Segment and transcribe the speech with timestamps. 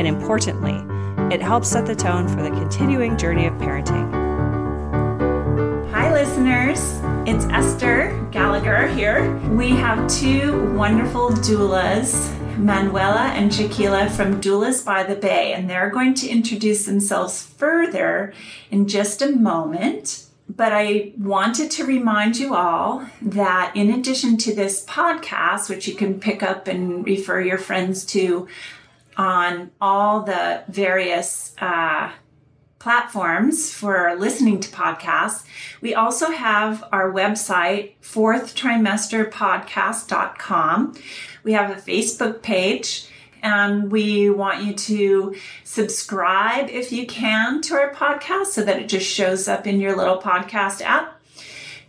[0.00, 0.80] And importantly,
[1.30, 4.10] it helps set the tone for the continuing journey of parenting.
[5.90, 6.78] Hi, listeners.
[7.28, 9.30] It's Esther Gallagher here.
[9.50, 15.90] We have two wonderful doulas, Manuela and Shaquila from Doulas by the Bay, and they're
[15.90, 18.32] going to introduce themselves further
[18.70, 20.24] in just a moment.
[20.48, 25.94] But I wanted to remind you all that in addition to this podcast, which you
[25.94, 28.48] can pick up and refer your friends to
[29.16, 32.12] on all the various uh,
[32.78, 35.44] platforms for listening to podcasts,
[35.80, 40.94] we also have our website, fourthtrimesterpodcast.com.
[41.42, 43.10] We have a Facebook page
[43.42, 48.88] and we want you to subscribe if you can to our podcast so that it
[48.88, 51.20] just shows up in your little podcast app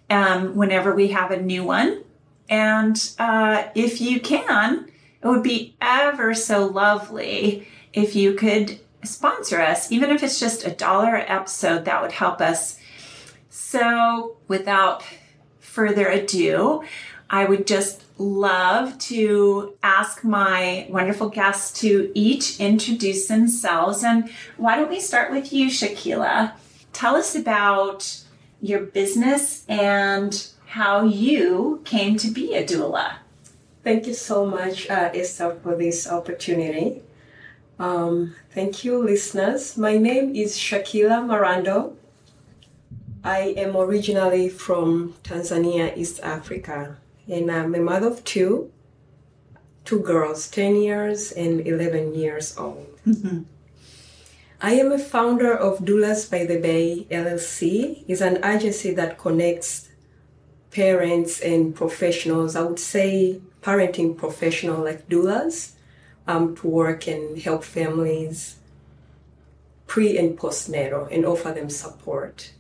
[0.10, 2.04] um, whenever we have a new one.
[2.50, 4.91] And uh, if you can,
[5.24, 10.66] it would be ever so lovely if you could sponsor us, even if it's just
[10.66, 12.80] a dollar episode, that would help us.
[13.50, 15.04] So, without
[15.60, 16.84] further ado,
[17.30, 24.04] I would just love to ask my wonderful guests to each introduce themselves.
[24.04, 26.54] And why don't we start with you, Shaquila?
[26.94, 28.22] Tell us about
[28.62, 33.16] your business and how you came to be a doula.
[33.84, 37.02] Thank you so much, uh, Esther, for this opportunity.
[37.80, 39.76] Um, thank you, listeners.
[39.76, 41.98] My name is Shaquila Marando.
[43.24, 46.98] I am originally from Tanzania, East Africa,
[47.28, 48.72] and I'm a mother of two,
[49.84, 52.86] two girls, 10 years and 11 years old.
[53.08, 53.44] Mm-hmm.
[54.62, 58.04] I am a founder of Doulas by the Bay LLC.
[58.08, 59.90] It's an agency that connects
[60.70, 65.74] parents and professionals, I would say parenting professional like doulas,
[66.28, 68.58] um, to work and help families
[69.88, 72.52] pre and postnatal and offer them support.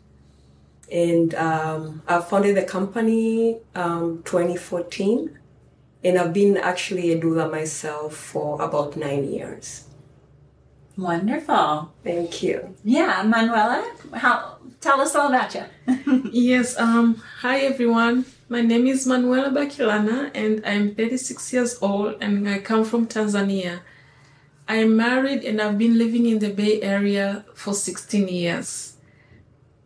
[0.91, 5.39] And um, I founded the company um, 2014,
[6.03, 9.85] and I've been actually a doula myself for about nine years.
[10.97, 11.93] Wonderful.
[12.03, 12.75] Thank you.
[12.83, 15.63] Yeah, Manuela, how, tell us all about you.
[16.31, 16.77] yes.
[16.77, 17.15] Um.
[17.39, 18.25] Hi, everyone.
[18.51, 23.79] My name is Manuela Bakilana, and I'm 36 years old, and I come from Tanzania.
[24.67, 28.97] I'm married, and I've been living in the Bay Area for 16 years.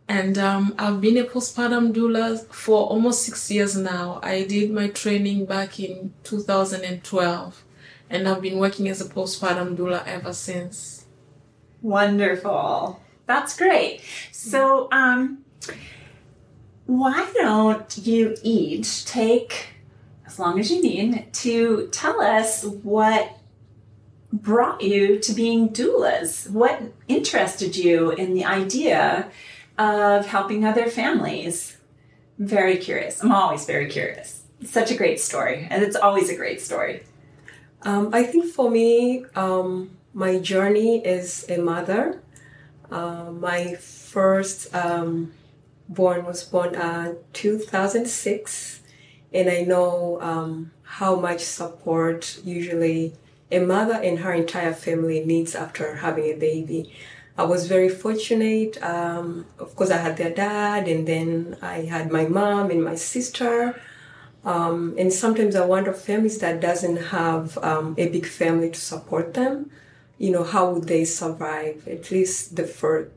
[0.08, 4.18] And um, I've been a postpartum doula for almost six years now.
[4.20, 7.64] I did my training back in 2012,
[8.10, 11.06] and I've been working as a postpartum doula ever since.
[11.82, 13.00] Wonderful.
[13.26, 14.00] That's great.
[14.32, 15.44] So, um,
[16.86, 19.68] why don't you each take
[20.26, 23.38] as long as you need to tell us what
[24.32, 26.48] brought you to being doulas?
[26.50, 29.30] What interested you in the idea
[29.78, 31.76] of helping other families?
[32.38, 33.22] I'm very curious.
[33.22, 34.42] I'm always very curious.
[34.60, 37.02] It's such a great story, and it's always a great story.
[37.82, 42.22] Um, I think for me, um, my journey as a mother,
[42.90, 45.32] uh, my first um,
[45.88, 48.80] born was born uh, 2006
[49.32, 53.14] and i know um, how much support usually
[53.50, 56.92] a mother and her entire family needs after having a baby.
[57.38, 62.10] I was very fortunate um, of course i had their dad and then i had
[62.10, 63.80] my mom and my sister.
[64.44, 69.34] Um, and sometimes i wonder families that doesn't have um, a big family to support
[69.34, 69.70] them
[70.18, 71.86] you know how would they survive?
[71.86, 73.10] At least the first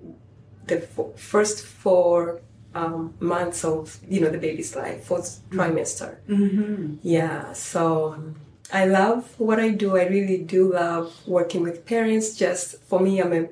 [0.68, 0.82] the
[1.16, 2.42] first four
[2.76, 6.18] um, months of you know the baby's life, fourth trimester.
[6.28, 6.96] Mm-hmm.
[7.02, 8.36] Yeah, so um,
[8.72, 9.98] I love what I do.
[9.98, 12.36] I really do love working with parents.
[12.36, 13.48] Just for me, I'm a,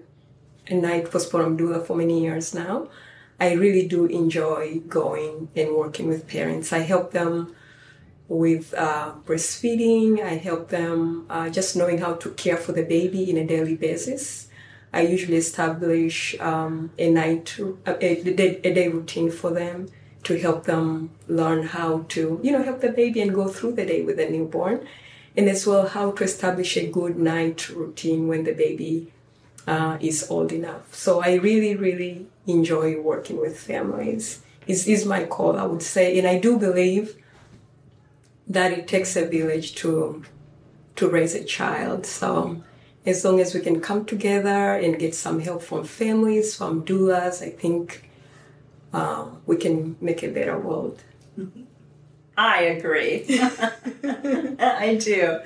[0.68, 2.90] a night postpartum doula for many years now.
[3.40, 6.74] I really do enjoy going and working with parents.
[6.74, 7.56] I help them
[8.28, 10.22] with uh, breastfeeding.
[10.22, 13.76] I help them uh, just knowing how to care for the baby in a daily
[13.76, 14.47] basis.
[14.98, 17.56] I usually establish um, a night,
[17.86, 19.90] a, a, day, a day routine for them
[20.24, 23.86] to help them learn how to, you know, help the baby and go through the
[23.86, 24.88] day with the newborn.
[25.36, 29.14] And as well, how to establish a good night routine when the baby
[29.68, 30.96] uh, is old enough.
[30.96, 34.42] So I really, really enjoy working with families.
[34.66, 37.16] Is my call, I would say, and I do believe
[38.48, 40.26] that it takes a village to
[40.98, 42.06] to raise a child.
[42.06, 42.64] So
[43.08, 47.42] as long as we can come together and get some help from families, from doulas,
[47.42, 48.10] I think
[48.92, 51.02] um, we can make a better world.
[52.38, 53.26] I agree.
[54.60, 55.40] I do.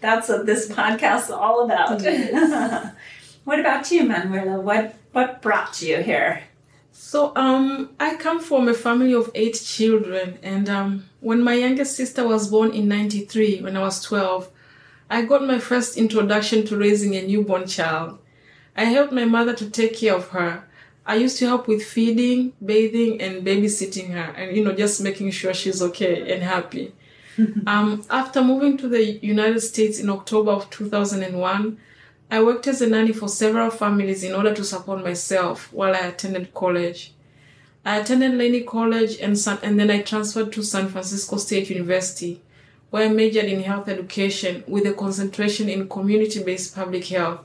[0.00, 2.02] That's what this podcast is all about.
[3.44, 4.60] what about you, Manuela?
[4.60, 6.42] What what brought you here?
[6.92, 11.96] So um, I come from a family of eight children, and um, when my youngest
[11.96, 14.50] sister was born in '93, when I was 12,
[15.14, 18.18] I got my first introduction to raising a newborn child.
[18.76, 20.64] I helped my mother to take care of her.
[21.06, 25.30] I used to help with feeding, bathing, and babysitting her, and you know, just making
[25.30, 26.92] sure she's okay and happy.
[27.68, 31.78] um, after moving to the United States in October of 2001,
[32.28, 36.08] I worked as a nanny for several families in order to support myself while I
[36.08, 37.14] attended college.
[37.84, 42.40] I attended Laney College and, San, and then I transferred to San Francisco State University,
[42.94, 47.40] where I majored in health education with a concentration in community based public health,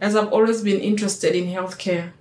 [0.00, 2.12] as I've always been interested in healthcare.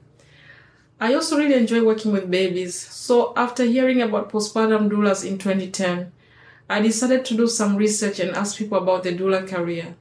[0.99, 6.11] I also really enjoy working with babies, so after hearing about postpartum doulas in 2010,
[6.69, 9.95] I decided to do some research and ask people about the doula career.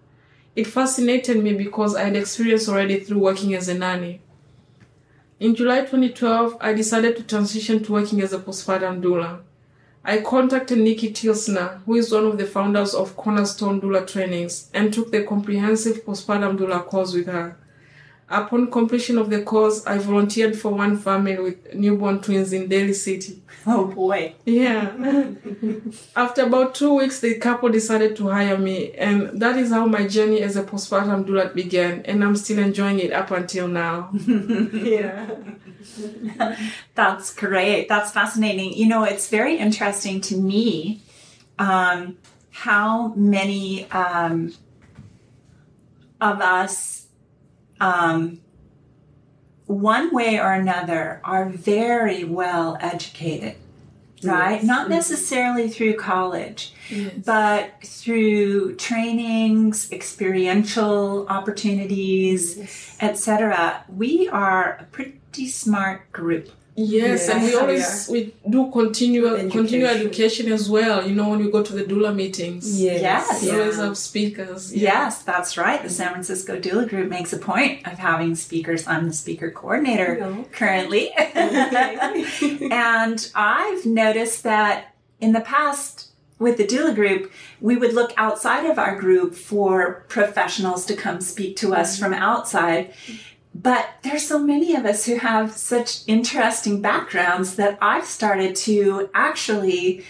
[0.56, 4.22] It fascinated me because I had experience already through working as a nanny.
[5.38, 9.45] In July 2012, I decided to transition to working as a postpartum doula.
[10.08, 14.94] I contacted Nikki Tilsner, who is one of the founders of Cornerstone Doula Trainings, and
[14.94, 17.56] took the comprehensive postpartum doula course with her.
[18.28, 22.92] Upon completion of the course, I volunteered for one family with newborn twins in Daly
[22.94, 23.42] City.
[23.68, 24.32] Oh boy.
[24.44, 24.92] Yeah.
[26.16, 30.06] After about two weeks, the couple decided to hire me, and that is how my
[30.06, 34.10] journey as a postpartum doula began, and I'm still enjoying it up until now.
[34.72, 35.26] yeah.
[36.94, 37.88] That's great.
[37.88, 38.72] That's fascinating.
[38.74, 41.02] You know, it's very interesting to me
[41.58, 42.18] um,
[42.50, 44.54] how many um,
[46.20, 47.06] of us,
[47.80, 48.40] um,
[49.66, 53.56] one way or another, are very well educated,
[54.22, 54.54] right?
[54.56, 54.64] Yes.
[54.64, 57.12] Not necessarily through college, Yes.
[57.24, 63.84] but through trainings, experiential opportunities, etc.
[63.88, 66.50] We are a pretty smart group.
[66.76, 69.50] Yes, and we Yes, always we do continue Education.
[69.50, 71.06] continue education as well.
[71.08, 73.00] You know, when we go to the doula meetings, Yes.
[73.00, 73.42] Yes.
[73.42, 73.54] we Yeah.
[73.58, 74.74] always have speakers.
[74.74, 74.82] Yeah.
[74.82, 75.82] Yes, that's right.
[75.82, 78.86] The San Francisco Doula Group makes a point of having speakers.
[78.86, 80.44] I'm the speaker coordinator No.
[80.52, 81.12] currently.
[82.70, 88.66] and I've noticed that in the past with the doula group, we would look outside
[88.66, 92.04] of our group for professionals to come speak to us mm-hmm.
[92.04, 92.92] from outside.
[93.62, 99.08] But there's so many of us who have such interesting backgrounds that I've started to
[99.14, 100.04] actually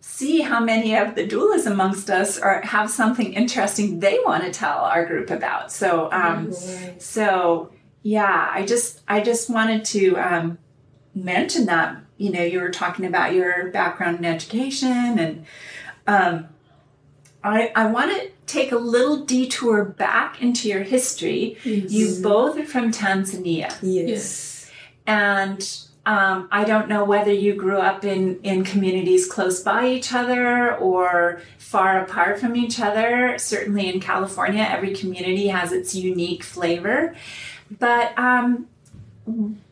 [0.00, 4.52] see how many of the doulas amongst us are have something interesting they want to
[4.52, 5.72] tell our group about.
[5.72, 7.02] So, um, Right.
[7.02, 7.70] so
[8.02, 10.58] yeah, I just I just wanted to um,
[11.14, 11.96] mention that.
[12.18, 15.44] You know, you were talking about your background in education, and
[16.06, 16.48] um,
[17.42, 21.58] I I want to take a little detour back into your history.
[21.64, 23.76] You both are from Tanzania.
[23.82, 24.70] Yes.
[25.06, 25.68] And
[26.06, 30.76] um, I don't know whether you grew up in, in communities close by each other
[30.76, 33.36] or far apart from each other.
[33.38, 37.16] Certainly in California, every community has its unique flavor.
[37.80, 38.68] But um,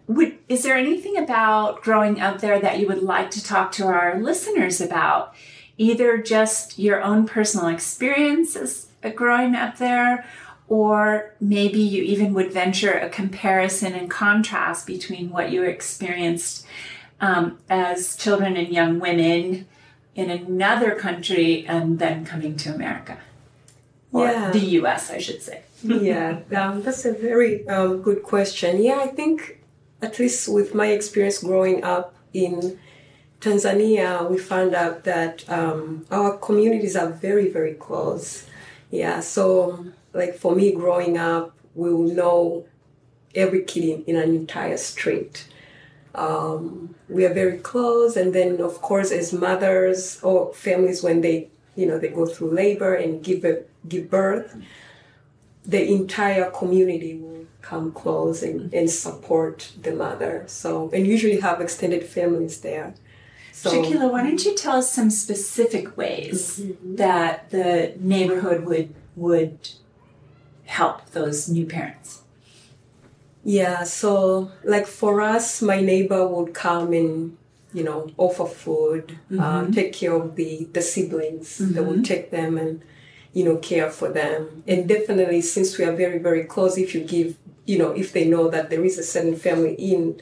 [0.08, 3.86] would, is there anything about growing up there that you would like to talk to
[3.86, 5.34] our listeners about?
[5.76, 10.24] Either just your own personal experiences growing up there,
[10.68, 16.66] or maybe you even would venture a comparison and contrast between what you experienced
[17.20, 19.66] um, as children and young women
[20.14, 23.18] in another country and then coming to America.
[24.12, 24.50] Or Yeah.
[24.52, 25.62] the US, I should say.
[25.82, 28.82] yeah, um, that's a very um, good question.
[28.82, 29.60] Yeah, I think
[30.00, 32.78] at least with my experience growing up in
[33.44, 38.46] Tanzania, we found out that um, our communities are very, very close.
[38.90, 39.84] Yeah, so
[40.14, 42.64] like for me growing up, we will know
[43.34, 45.46] every kid in, in an entire street.
[46.14, 51.48] Um, we are very close, and then of course, as mothers or families, when they
[51.76, 54.56] you know they go through labor and give a, give birth,
[55.66, 60.44] the entire community will come close and, and support the mother.
[60.46, 62.94] So and usually have extended families there.
[63.64, 66.96] So Shaquila, why don't you tell us some specific ways mm-hmm.
[66.96, 69.70] that the neighborhood would would
[70.66, 72.24] help those new parents?
[73.42, 77.38] Yeah, so like for us, my neighbor would come and
[77.72, 79.72] you know offer food, uh, mm-hmm.
[79.72, 81.56] take care of the the siblings.
[81.56, 82.12] They would mm-hmm.
[82.12, 82.82] take them and
[83.32, 84.62] you know care for them.
[84.66, 88.26] And definitely, since we are very very close, if you give you know if they
[88.26, 90.20] know that there is a certain family in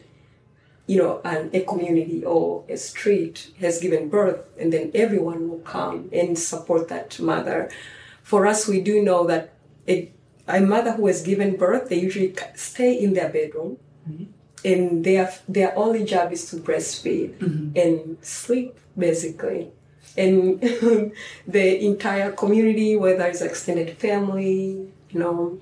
[0.92, 5.64] you know an, a community or a street has given birth, and then everyone will
[5.76, 7.70] come and support that mother.
[8.22, 9.54] For us, we do know that
[9.87, 10.12] it
[10.46, 13.78] a mother who has given birth, they usually stay in their bedroom,
[14.64, 17.30] and their their only job is to breastfeed
[17.76, 19.70] and sleep, basically.
[20.16, 20.61] And
[21.56, 25.58] the entire community, whether it's extended family, you know,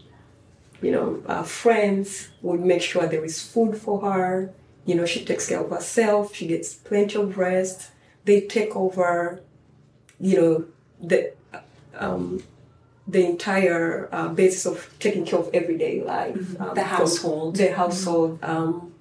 [0.82, 4.52] you know, uh, friends, would make sure there is food for her.
[4.90, 6.34] You know, she takes care of herself.
[6.38, 7.78] She gets plenty of rest.
[8.28, 9.40] They take over,
[10.28, 10.54] you know,
[11.10, 11.20] the
[12.04, 12.42] um,
[13.14, 16.42] the entire uh, basis of taking care of everyday life.
[16.60, 17.50] Um, The household.
[17.62, 18.92] The household, um,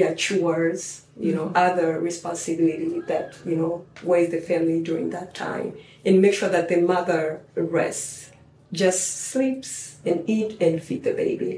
[0.00, 0.82] yeah, chores,
[1.26, 5.68] you know, other responsibility that, you know, weighs the family during that time.
[6.06, 7.22] And make sure that the mother
[7.54, 8.30] rests,
[8.72, 9.72] just sleeps
[10.08, 11.54] and eat and feed the baby.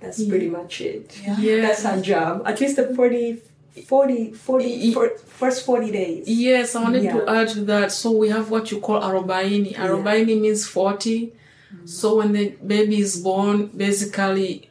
[0.00, 1.20] That's pretty much it.
[1.38, 1.62] Yeah.
[1.62, 2.42] That's our job.
[2.46, 3.42] At least the 40,
[3.86, 6.28] 40, 40 fir- first 40 days.
[6.28, 7.92] Yes, I wanted to add to that.
[7.92, 9.74] So we have what you call arobaini.
[9.74, 11.32] Arobaini means 40.
[11.74, 11.88] Mm.
[11.88, 14.70] So when the baby is born, basically,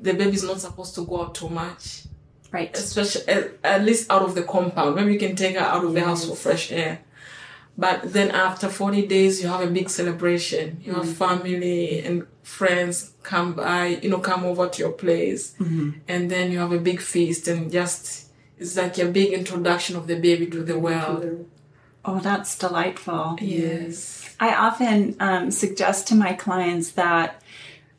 [0.00, 2.04] the baby is not supposed to go out too much.
[2.52, 2.76] Right.
[2.76, 4.96] Especially, at, at least out of the compound.
[4.96, 7.00] Maybe you can take her out of the house for fresh air.
[7.78, 10.80] But then after 40 days, you have a big celebration.
[10.82, 15.54] You have family and friends come by, you know, come over to your place.
[16.08, 20.06] And then you have a big feast and just, it's like a big introduction of
[20.06, 21.46] the baby to the world.
[22.04, 23.36] Oh, that's delightful.
[23.42, 24.34] Yes.
[24.40, 27.42] I often um, suggest to my clients that,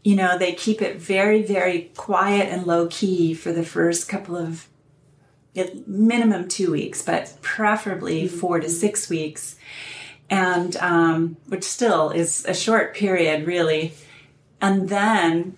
[0.03, 4.38] you know, they keep it very, very quiet and low key for the first couple
[4.38, 4.67] of
[5.86, 9.56] minimum two weeks, but preferably four to six weeks.
[10.30, 13.94] And um, which still is a short period, really.
[14.60, 15.58] And then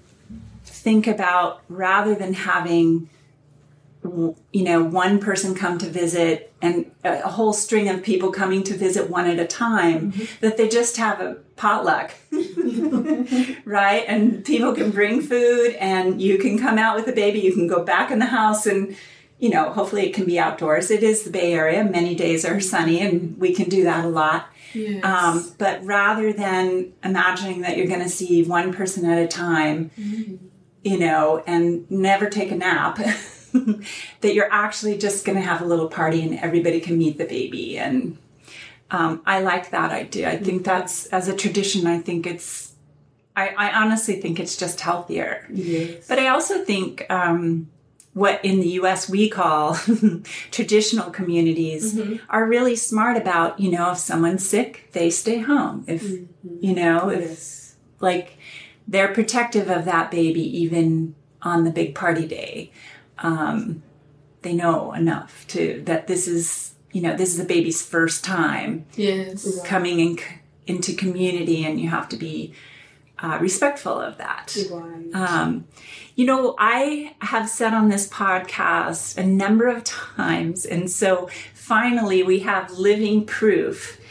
[0.64, 3.10] think about rather than having
[4.04, 8.64] you know one person come to visit and a a whole string of people coming
[8.64, 12.12] to visit one at a time that they just have a potluck
[13.66, 17.54] right and people can bring food and you can come out with the baby you
[17.54, 18.96] can go back in the house and
[19.40, 22.60] you know hopefully it can be outdoors it is the bay area many days are
[22.60, 25.04] sunny and we can do that a lot Yes.
[25.04, 29.90] um, but rather than imagining that you're going to see one person at a time,
[30.84, 32.98] you know, and never take a nap,
[34.22, 37.26] that you're actually just going to have a little party and everybody can meet the
[37.26, 37.80] baby.
[37.80, 38.20] And
[38.92, 40.30] um, I like that idea.
[40.30, 42.74] I think that's, as a tradition, I think it's,
[43.36, 45.48] I, I honestly think it's just healthier.
[45.52, 46.08] Yes.
[46.08, 47.70] But I also think um,
[48.14, 49.76] what in the US we call
[50.52, 52.00] traditional communities
[52.30, 55.84] are really smart about, you know, if someone's sick, they stay home.
[55.88, 56.04] If,
[56.60, 57.76] you know, if Yes.
[58.00, 58.38] like
[58.88, 62.72] they're protective of that baby even on the big party day.
[63.20, 63.84] Um,
[64.42, 68.86] they know enough to that this is, you know, this is the baby's first time
[68.96, 69.62] Yes.
[69.64, 70.20] coming in,
[70.66, 72.54] into community and you have to be
[73.20, 74.56] uh, respectful of that.
[74.72, 75.14] Right.
[75.14, 75.66] Um,
[76.20, 82.24] you know, I have said on this podcast a number of times, and so finally
[82.24, 84.02] we have living proof.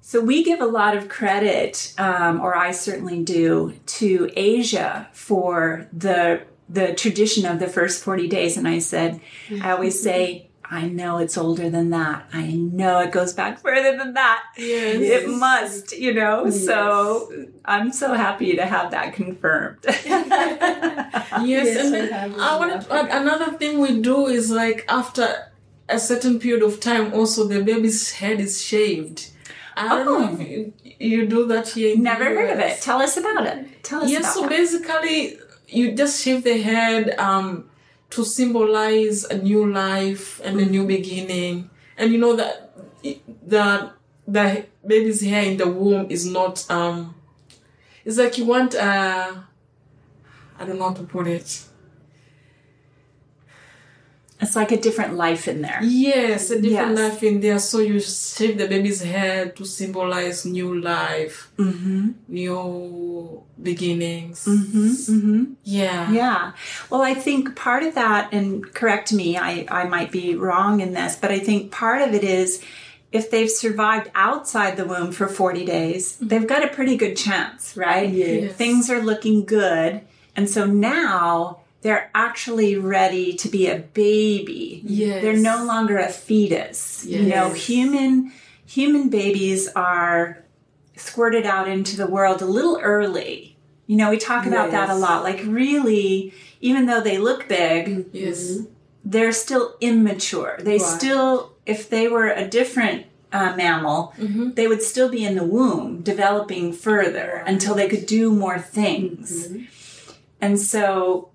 [0.00, 5.86] So we give a lot of credit, um, or I certainly do, to Asia for
[5.92, 8.56] the the tradition of the first forty days.
[8.56, 9.20] And I said,
[9.62, 10.47] I always say.
[10.70, 12.26] I know it's older than that.
[12.32, 14.42] I know it goes back further than that.
[14.58, 14.96] Yes.
[15.00, 16.50] It must, you know.
[16.50, 19.78] So I'm so happy to have that confirmed.
[21.42, 24.84] Yes, Yes, and I then I wanted to add another thing we do is like
[24.88, 25.26] after
[25.88, 29.30] a certain period of time, also the baby's head is shaved.
[29.76, 31.92] I don't know if you, you do that here.
[31.94, 32.80] in the Never heard of it.
[32.82, 33.82] Tell us about it.
[33.84, 34.50] Tell us Yes, about so that.
[34.50, 37.67] basically you just shave the head um,
[38.10, 42.74] to symbolize a new life and a new beginning, and you know that
[43.46, 43.92] the
[44.26, 47.14] the baby's hair in the womb is not um,
[48.04, 49.34] it's like you want uh,
[50.58, 51.64] I don't know how to put it.
[54.40, 55.80] It's like a different life in there.
[55.82, 57.10] Yes, a different Yes.
[57.12, 57.58] life in there.
[57.58, 62.10] So you shave the baby's head to symbolize new life, Mm-hmm.
[62.28, 64.44] new beginnings.
[64.46, 65.44] Mm-hmm.
[65.64, 66.10] Yeah.
[66.12, 66.52] Yeah.
[66.90, 70.92] Well, I think part of that, and correct me, I, I might be wrong in
[70.94, 72.62] this, but I think part of it is
[73.10, 77.76] if they've survived outside the womb for 40 days, they've got a pretty good chance,
[77.76, 78.08] right?
[78.08, 78.54] Yes.
[78.54, 80.02] Things are looking good.
[80.36, 84.82] And so now they're actually ready to be a baby.
[84.84, 85.22] Yes.
[85.22, 87.04] They're no longer a fetus.
[87.06, 88.32] You know, human
[88.66, 90.44] human babies are
[90.96, 93.56] squirted out into the world a little early.
[93.86, 95.22] You know, we talk about that a lot.
[95.22, 98.58] Like really, even though they look big, Yes.
[99.04, 100.58] they're still immature.
[100.60, 100.82] They Right.
[100.82, 104.50] still, if they were a different uh, mammal, Mm-hmm.
[104.54, 109.48] they would still be in the womb developing further until they could do more things.
[110.40, 111.28] And so,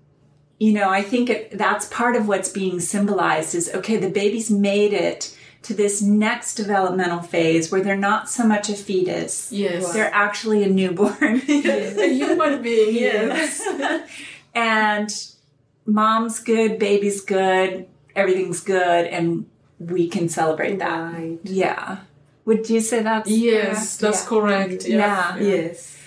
[0.64, 4.50] you know, I think it, that's part of what's being symbolized is okay, the baby's
[4.50, 9.52] made it to this next developmental phase where they're not so much a fetus.
[9.52, 9.92] Yes.
[9.92, 11.42] They're actually a newborn.
[11.48, 13.60] A human being, yes.
[14.54, 15.10] and
[15.84, 19.46] mom's good, baby's good, everything's good, and
[19.78, 21.12] we can celebrate that.
[21.12, 21.38] Right.
[21.44, 21.98] Yeah.
[22.46, 24.00] Would you say that's Yes, correct?
[24.00, 24.28] that's Yeah.
[24.28, 24.86] correct.
[24.86, 25.38] Yeah.
[25.38, 25.98] Yes.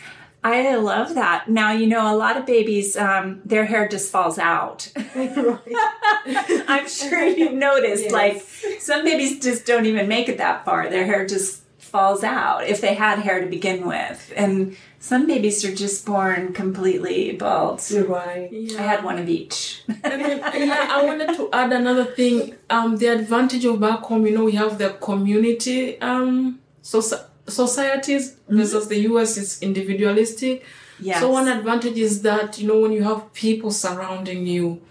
[0.43, 1.49] I love that.
[1.49, 4.89] Now, you know, a lot of babies, um, their hair just falls out.
[4.95, 8.11] I'm sure you've noticed, Yes.
[8.13, 8.45] like,
[8.79, 10.89] some babies just don't even make it that far.
[10.89, 14.31] Their hair just falls out if they had hair to begin with.
[14.35, 17.81] And some babies are just born completely bald.
[17.89, 18.49] You're right.
[18.77, 19.83] I had one of each.
[19.87, 22.55] Then, yeah, I wanted to add another thing.
[22.69, 28.35] Um, the advantage of back home, you know, we have the community um, soci- societies
[28.47, 28.89] versus mm-hmm.
[28.89, 30.65] the US is individualistic.
[30.99, 31.19] Yes.
[31.19, 34.81] So one advantage is that you know when you have people surrounding you,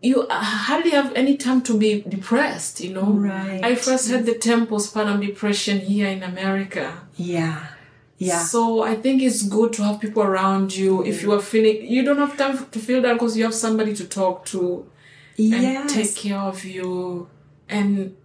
[0.00, 2.80] you uh, hardly have any time to be depressed.
[2.80, 3.62] You know, Right.
[3.62, 7.02] I first had the term postpartum depression here in America.
[7.16, 7.66] Yeah.
[8.18, 8.40] Yeah.
[8.40, 11.04] So I think it's good to have people around you.
[11.04, 13.94] If you are feeling, you don't have time to feel that because you have somebody
[13.94, 14.90] to talk to
[15.36, 15.82] yes.
[15.82, 17.28] and take care of you,
[17.68, 18.16] and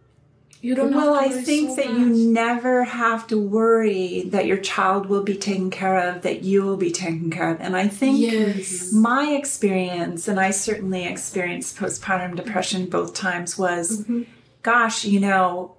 [0.63, 0.95] you don't.
[0.95, 1.99] well, I think so that much.
[1.99, 6.63] you never have to worry that your child will be taken care of, that you
[6.63, 7.59] will be taken care of.
[7.59, 8.91] And I think Yes.
[8.93, 14.21] my experience, and I certainly experienced postpartum depression both times, was Mm-hmm.
[14.61, 15.75] gosh, you know,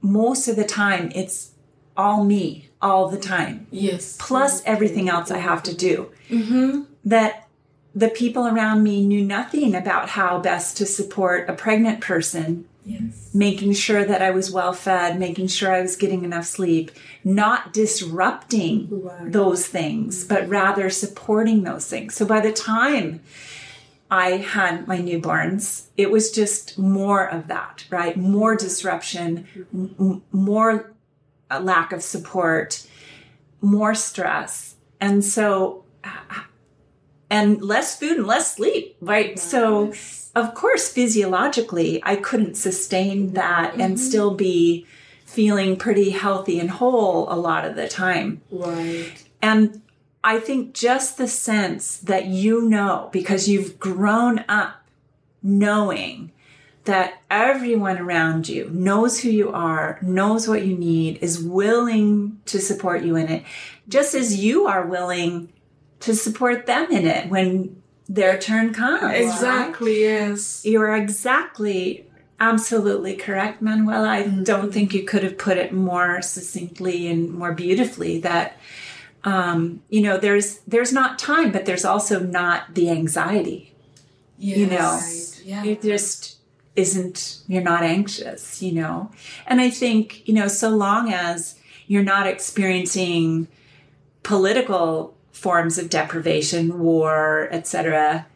[0.00, 1.50] most of the time it's
[1.96, 4.16] all me all the time, Yes.
[4.20, 6.10] plus everything else I have to do.
[6.30, 6.82] Mm-hmm.
[7.06, 7.48] That
[7.94, 13.30] the people around me knew nothing about how best to support a pregnant person Yes.
[13.34, 16.92] making sure that I was well fed, making sure I was getting enough sleep,
[17.24, 19.32] not disrupting Right.
[19.32, 22.14] those things, but rather supporting those things.
[22.14, 23.20] So by the time
[24.08, 28.16] I had my newborns, it was just more of that, right?
[28.16, 30.92] More disruption, m- m- more
[31.50, 32.86] uh, lack of support,
[33.60, 34.76] more stress.
[35.00, 35.82] And so,
[37.30, 39.38] and less food and less sleep, right?
[39.38, 39.92] So,
[40.34, 43.96] of course, physiologically, I couldn't sustain that and mm-hmm.
[43.96, 44.86] still be
[45.24, 48.40] feeling pretty healthy and whole a lot of the time.
[48.50, 49.24] Right.
[49.42, 49.82] And
[50.22, 54.82] I think just the sense that you know, because you've grown up
[55.42, 56.32] knowing
[56.84, 62.60] that everyone around you knows who you are, knows what you need, is willing to
[62.60, 63.44] support you in it,
[63.88, 65.52] just as you are willing
[66.06, 69.02] to support them in it when their turn comes.
[69.02, 69.20] right?
[69.22, 70.00] Exactly.
[70.02, 70.64] Yes.
[70.64, 72.06] You're exactly,
[72.40, 74.08] absolutely correct, Manuela.
[74.08, 78.18] I don't think you could have put it more succinctly and more beautifully.
[78.20, 78.56] That
[79.24, 83.74] um, you know, there's there's not time, but there's also not the anxiety.
[84.38, 84.58] Yes.
[84.58, 85.00] You know,
[85.44, 85.64] Yeah.
[85.64, 86.36] it just
[86.76, 87.40] isn't.
[87.48, 88.62] You're not anxious.
[88.62, 89.10] You know,
[89.48, 91.56] and I think you know, so long as
[91.88, 93.48] you're not experiencing
[94.22, 98.26] political forms of deprivation, war, etc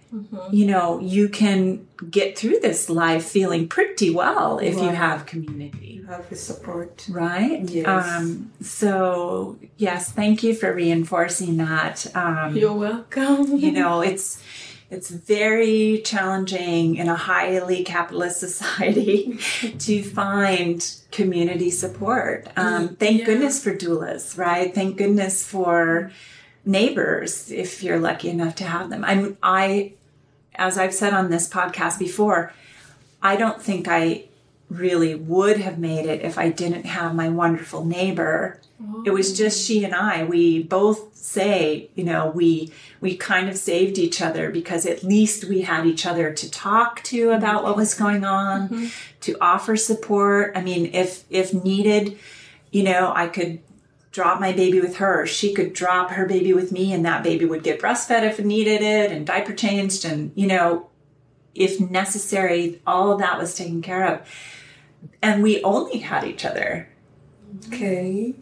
[0.50, 6.00] you know, you can get through this life feeling pretty well if you have community.
[6.00, 7.06] You have the support.
[7.08, 7.62] Right?
[7.68, 7.86] Yes.
[7.86, 12.06] Um, so, yes, thank you for reinforcing that.
[12.16, 13.56] Um, You're welcome.
[13.56, 14.42] you know, it's
[14.90, 19.38] it's very challenging in a highly capitalist society
[19.78, 22.48] to find community support.
[22.56, 23.26] Um, thank Yeah.
[23.26, 24.74] goodness for doulas, right?
[24.74, 26.10] Thank goodness for
[26.64, 29.04] neighbors if you're lucky enough to have them.
[29.04, 29.92] I'm I
[30.54, 32.52] as I've said on this podcast before,
[33.22, 34.24] I don't think I
[34.68, 38.60] really would have made it if I didn't have my wonderful neighbor.
[39.04, 40.24] It was just she and I.
[40.24, 45.44] We both say, you know, we we kind of saved each other because at least
[45.44, 48.86] we had each other to talk to about what was going on, mm-hmm.
[49.20, 50.52] to offer support.
[50.56, 52.18] I mean, if if needed,
[52.70, 53.60] you know, I could
[54.12, 55.26] drop my baby with her.
[55.26, 58.46] She could drop her baby with me, and that baby would get breastfed if it
[58.46, 60.88] needed it, and diaper changed, and you know,
[61.54, 64.20] if necessary, all of that was taken care of.
[65.22, 66.88] And we only had each other.
[67.66, 68.34] Okay.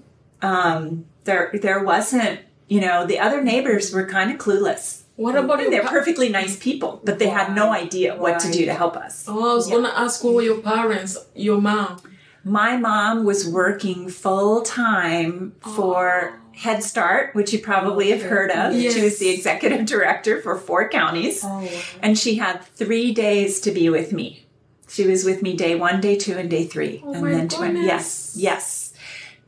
[0.42, 5.02] Um, there, there wasn't, you know, the other neighbors were kind of clueless.
[5.16, 8.52] What about And they're pa- perfectly nice people, but they had no idea what to
[8.52, 9.24] do to help us.
[9.26, 12.00] Oh, I was gonna ask who were your parents, your mom.
[12.48, 18.72] My mom was working full time for Head Start, which you probably have heard of.
[18.74, 21.42] She was the executive director for four counties.
[21.44, 21.68] Oh.
[22.02, 24.44] And she had three days to be with me.
[24.88, 27.02] She was with me day one, day two, and day three.
[27.04, 28.94] Oh and then went, yes, yes.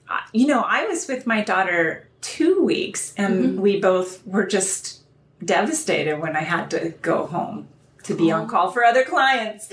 [0.08, 3.60] Uh, you know, I was with my daughter two weeks, and Mm-hmm.
[3.62, 5.00] we both were just
[5.42, 7.66] devastated when I had to go home
[8.02, 8.36] to be Oh.
[8.42, 9.70] on call for other clients.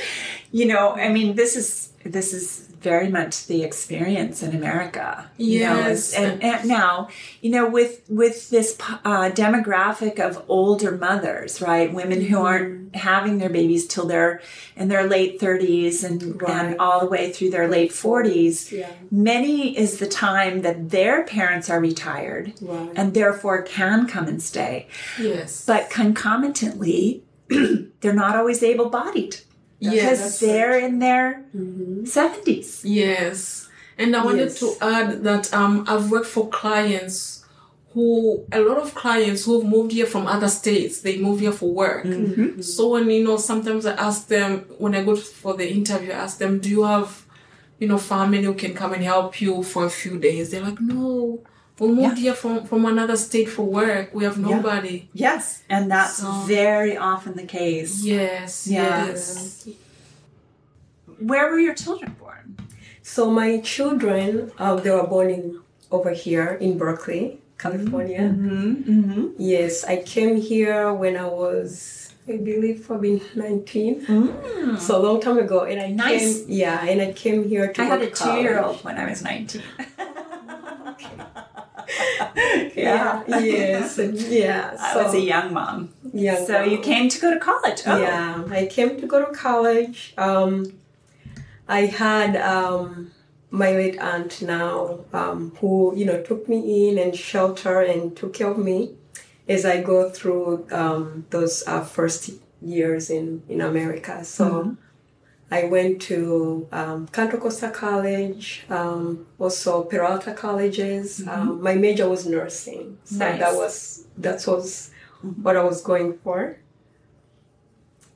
[0.51, 5.29] You know, I mean, this is this is very much the experience in America.
[5.37, 6.13] you know, Yes.
[6.13, 7.09] and, and now,
[7.41, 13.37] you know, with with this uh, demographic of older mothers, right, women who aren't having
[13.37, 14.41] their babies till they're
[14.75, 16.51] in their late thirties and Right.
[16.51, 18.71] and all the way through their late forties.
[18.71, 18.89] Yeah.
[19.11, 22.89] Many is the time that their parents are retired Right.
[22.95, 24.87] and therefore can come and stay.
[25.19, 25.63] Yes.
[25.65, 27.23] But concomitantly,
[28.01, 29.37] they're not always able bodied
[29.79, 30.39] because yes.
[30.39, 32.03] they're in their Mm-hmm.
[32.03, 32.81] 70s.
[32.83, 33.69] Yes.
[33.97, 34.59] And I wanted Yes.
[34.59, 37.43] to add that um, I've worked for clients
[37.93, 41.71] who, a lot of clients who've moved here from other states, they move here for
[41.73, 42.03] work.
[42.05, 42.61] Mm-hmm.
[42.61, 46.15] So when, you know, sometimes I ask them, when I go for the interview, I
[46.25, 47.25] ask them, do you have,
[47.79, 50.51] you know, family who can come and help you for a few days?
[50.51, 51.41] They're like, no,
[51.79, 54.13] we moved here from, from another state for work.
[54.13, 55.09] We have nobody.
[55.13, 55.63] Yes.
[55.69, 58.03] And that's So- very often the case.
[58.03, 59.05] Yes, Yeah.
[59.07, 59.67] yes.
[61.19, 62.57] Where were your children born?
[63.01, 65.59] So my children, uh, they were born in
[65.91, 68.19] over here in Berkeley, California.
[68.19, 68.73] Mm-hmm.
[68.91, 69.27] Mm-hmm.
[69.37, 74.05] Yes, I came here when I was, I believe, probably 19.
[74.05, 74.77] Mm.
[74.79, 76.19] So a long time ago, and I Nice.
[76.41, 78.35] came, yeah, and I came here to I had a college.
[78.41, 79.61] two-year-old when I was 19.
[82.75, 83.23] Yeah.
[83.27, 83.97] yes.
[84.29, 84.75] Yeah.
[84.79, 85.89] I so, was a young mom.
[86.13, 87.81] young So you came to go to college.
[87.85, 87.97] Oh.
[87.97, 90.13] Yeah, I came to go to college.
[90.17, 90.73] Um,
[91.67, 93.11] I had um,
[93.49, 98.33] my late aunt now, um, who you know took me in and sheltered and took
[98.33, 98.95] care of me
[99.49, 104.23] as I go through um, those uh, first years in in America.
[104.23, 104.77] So.
[105.49, 111.25] I went to um, Costa College, um, also Peralta colleges.
[111.27, 113.39] Um, my major was nursing, so Nice.
[113.39, 114.91] that was that was
[115.41, 116.57] what I was going for.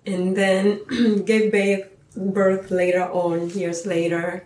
[0.06, 0.82] And then
[1.26, 4.46] gave birth, birth later on, years later.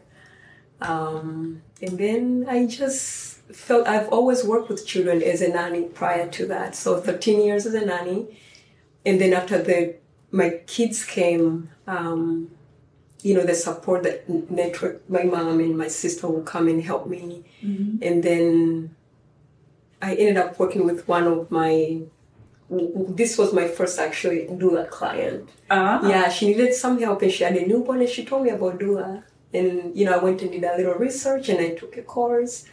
[0.81, 6.27] Um, and then I just felt I've always worked with children as a nanny prior
[6.27, 6.75] to that.
[6.75, 8.37] So 13 years as a nanny.
[9.05, 9.95] And then after the
[10.31, 12.51] my kids came, um,
[13.25, 14.29] you know, the support that
[14.61, 17.43] network, my mom and my sister will come and help me.
[18.07, 18.95] And then
[19.99, 22.01] I ended up working with one of my,
[22.69, 25.49] this was my first actually doula client.
[25.71, 26.07] Ah.
[26.07, 28.77] Yeah, she needed some help and she had a newborn and she told me about
[28.77, 29.23] doula.
[29.51, 32.65] And, you know, I went and did a little research and I took a course.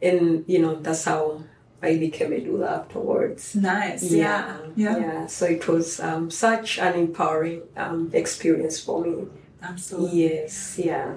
[0.00, 1.42] And, you know, that's how
[1.82, 3.56] I became a doula afterwards.
[3.56, 4.04] Nice.
[4.12, 4.58] Yeah.
[4.76, 4.98] Yeah, Yeah.
[4.98, 5.26] yeah.
[5.26, 9.26] So it was um, such an empowering um, experience for me.
[9.62, 10.24] Absolutely.
[10.24, 11.14] Yes, yeah.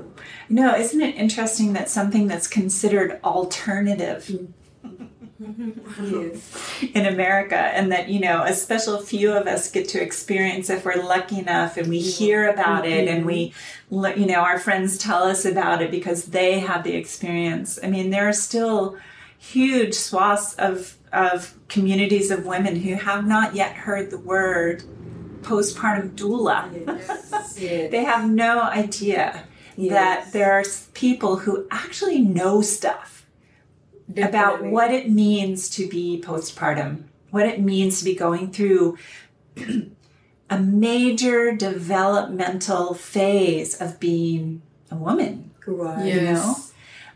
[0.49, 4.49] No, isn't it interesting that something that's considered alternative
[5.41, 5.97] Yes.
[5.99, 6.91] Mm.
[6.95, 10.85] in America and that, you know, a special few of us get to experience if
[10.85, 12.23] we're lucky enough and we mm-hmm.
[12.23, 13.95] hear about it and we, mm-hmm.
[13.95, 17.79] let- you know, our friends tell us about it because they have the experience.
[17.81, 18.97] I mean, there are still
[19.37, 24.83] huge swaths of, of communities of women who have not yet heard the word
[25.41, 26.69] postpartum doula.
[26.73, 27.55] Yes.
[27.55, 29.43] They have no idea
[29.77, 33.25] that there are people who actually know stuff
[34.17, 38.97] about what it means to be postpartum, what it means to be going through
[40.49, 46.05] a major developmental phase of being a woman Right.
[46.05, 46.21] you know?
[46.31, 46.73] Yes.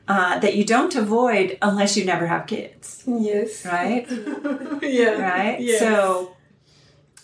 [0.08, 3.66] uh, that you don't avoid unless you never have kids, Yes.
[3.66, 4.08] right?
[4.82, 5.20] yeah.
[5.20, 5.80] right Yes.
[5.80, 6.36] so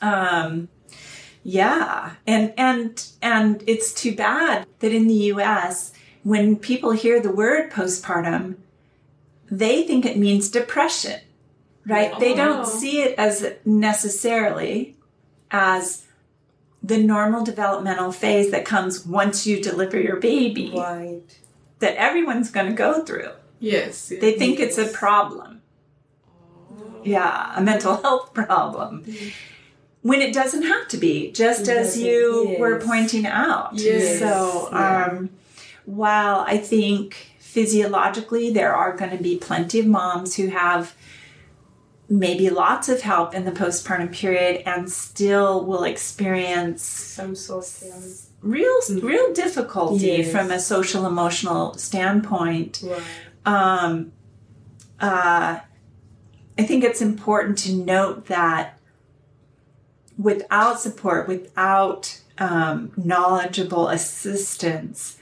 [0.01, 0.67] um
[1.43, 7.31] yeah and and and it's too bad that in the US when people hear the
[7.31, 8.55] word postpartum
[9.49, 11.19] they think it means depression
[11.87, 12.37] right they oh.
[12.37, 12.63] don't Oh.
[12.79, 14.95] see it as necessarily
[15.49, 16.05] as
[16.83, 21.21] the normal developmental phase that comes once you deliver your baby Right.
[21.79, 24.09] that everyone's going to go through Yes.
[24.11, 24.21] yes.
[24.21, 25.61] they think it's a problem.
[26.71, 27.01] Oh.
[27.03, 29.03] Yeah, a mental health problem.
[29.05, 29.29] Mm-hmm.
[30.03, 33.73] When it doesn't have to be, just as you were pointing out.
[33.75, 35.29] Yes, So, um,
[35.85, 40.95] while I think physiologically there are going to be plenty of moms who have
[42.09, 47.87] maybe lots of help in the postpartum period and still will experience Some social.
[48.41, 50.31] real real difficulty Yes.
[50.31, 53.01] from a social emotional standpoint Right.
[53.45, 54.11] um,
[54.99, 55.59] uh,
[56.57, 58.77] I think it's important to note that
[60.21, 65.17] without support, without um, knowledgeable assistance,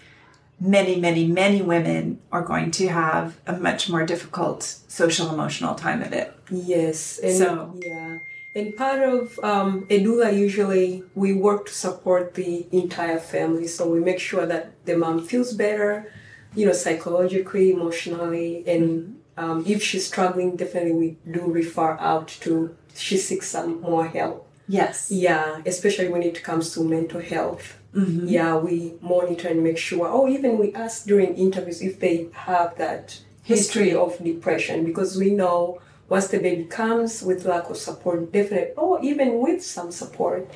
[0.59, 6.01] many, many, many women are going to have a much more difficult social emotional time
[6.01, 6.33] of it.
[6.51, 8.19] Yes, and So- yeah,
[8.55, 13.99] and part of um, Edula usually we work to support the entire family, so we
[13.99, 16.11] make sure that the mom feels better,
[16.55, 22.75] you know, psychologically, emotionally, and um, if she's struggling, definitely we do refer out to
[22.95, 24.48] she seeks some more help.
[24.69, 25.09] Yes.
[25.09, 27.75] Yeah, especially when it comes to mental health.
[27.95, 28.27] Mm-hmm.
[28.27, 30.07] Yeah, we monitor and make sure.
[30.07, 35.31] Oh, even we ask during interviews if they have that history of depression because we
[35.31, 40.47] know once the baby comes with lack of support, definitely, or even with some support,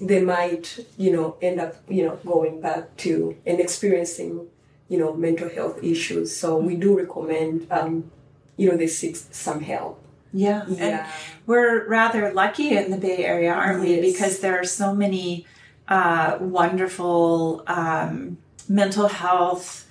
[0.00, 4.48] they might, you know, end up, you know, going back to and experiencing,
[4.88, 6.36] you know, mental health issues.
[6.36, 8.10] So we do recommend, um,
[8.56, 10.03] you know, they seek some help.
[10.34, 10.64] Yeah.
[10.78, 11.06] And
[11.46, 14.00] we're rather lucky in the Bay Area, aren't we?
[14.00, 15.46] Because there are so many
[15.88, 18.36] uh, wonderful um,
[18.68, 19.86] mental health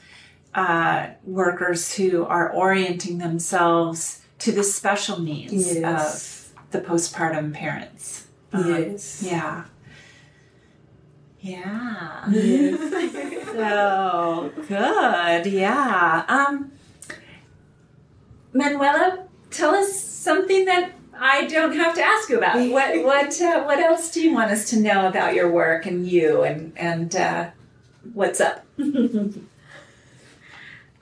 [0.54, 6.52] uh, workers who are orienting themselves to the special needs Yes.
[6.52, 8.28] of the postpartum parents.
[8.52, 9.24] Um, yes.
[9.26, 9.64] Yeah.
[11.40, 12.30] Yeah.
[12.30, 13.40] Yes.
[13.54, 15.46] So good.
[15.46, 16.26] Yeah.
[16.28, 16.72] Um,
[18.52, 22.58] Manuela, tell us something that I don't have to ask you about.
[22.70, 26.08] What what uh, what else do you want us to know about your work and
[26.08, 27.50] you and and uh,
[28.14, 28.66] what's up?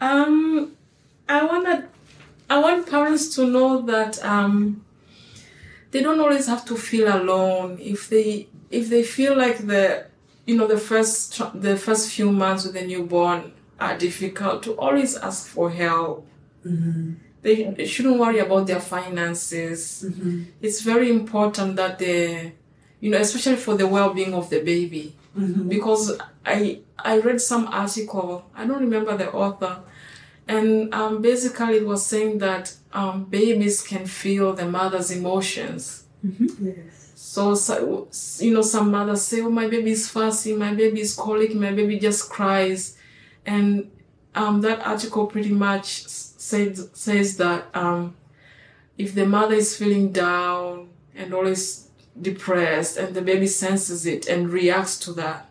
[0.01, 0.75] Um,
[1.29, 1.87] I wanna,
[2.49, 4.83] I want parents to know that um,
[5.91, 7.77] they don't always have to feel alone.
[7.79, 10.07] If they if they feel like the,
[10.47, 15.15] you know, the first the first few months with a newborn are difficult, to always
[15.17, 16.27] ask for help.
[17.41, 20.05] They, they shouldn't worry about their finances.
[20.61, 22.53] It's very important that they,
[22.99, 25.15] you know, especially for the well-being of the baby
[25.67, 28.45] because I I read some article.
[28.55, 29.73] I don't remember the author,
[30.47, 36.03] and um, basically it was saying that um, babies can feel the mother's emotions.
[36.23, 37.11] Yes.
[37.15, 38.07] So, so
[38.43, 40.53] you know, some mothers say, "Oh, my baby is fussy.
[40.55, 41.55] My baby is colic.
[41.55, 42.97] My baby just cries,"
[43.45, 43.89] and
[44.35, 46.20] um, that article pretty much s-
[46.51, 48.01] says says that um,
[49.03, 50.69] if the mother is feeling down
[51.19, 51.63] and always
[52.29, 55.41] depressed, and the baby senses it and reacts to that,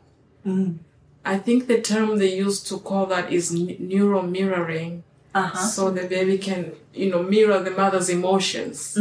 [1.35, 3.45] I think the term they use to call that is
[3.93, 4.93] neural mirroring.
[5.33, 5.67] Uh-huh.
[5.77, 8.99] So the baby can, you know, mirror the mother's emotions,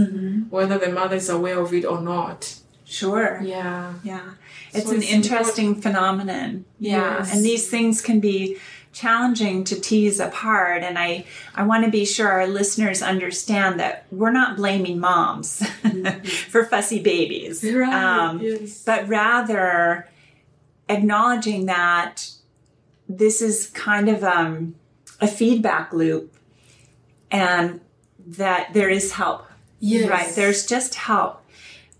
[0.55, 2.39] whether the mother is aware of it or not.
[2.85, 3.29] Sure.
[3.41, 3.93] Yeah.
[4.03, 4.27] Yeah.
[4.73, 6.65] It's So an it's interesting phenomenon.
[6.79, 7.17] Yeah.
[7.19, 7.33] Yes.
[7.33, 8.57] And these things can be
[8.91, 10.83] challenging to tease apart.
[10.83, 11.25] And I,
[11.55, 15.65] I want to be sure our listeners understand that we're not blaming moms
[16.49, 17.63] for fussy babies.
[17.63, 17.93] Right.
[17.93, 18.83] Um, yes.
[18.83, 20.07] but rather
[20.87, 22.31] acknowledging that
[23.07, 24.75] this is kind of um,
[25.21, 26.35] a feedback loop
[27.31, 27.81] and
[28.25, 29.45] that there is help.
[29.79, 30.09] Yes.
[30.09, 30.35] Right.
[30.35, 31.43] There's just help.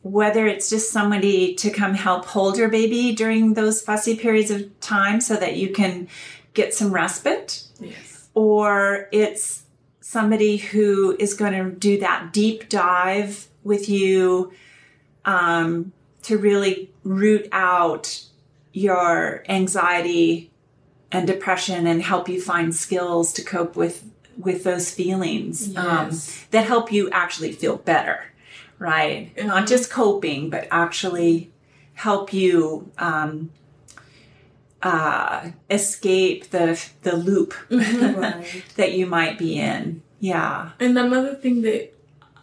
[0.02, 4.80] Whether it's just somebody to come help hold your baby during those fussy periods of
[4.80, 6.08] time so that you can
[6.54, 8.30] get some respite, yes.
[8.34, 9.64] or it's
[10.02, 14.52] somebody who is going to do that deep dive with you
[15.26, 15.92] um,
[16.24, 18.26] to really root out
[18.74, 20.52] your anxiety
[21.12, 24.04] and depression and help you find skills to cope with
[24.38, 26.12] with those feelings um,
[26.52, 28.24] that help you actually feel better
[28.78, 31.52] right not just coping but actually
[31.96, 33.52] help you um,
[34.82, 38.64] uh, escape the the loop Right.
[38.76, 41.92] that you might be in yeah And another thing they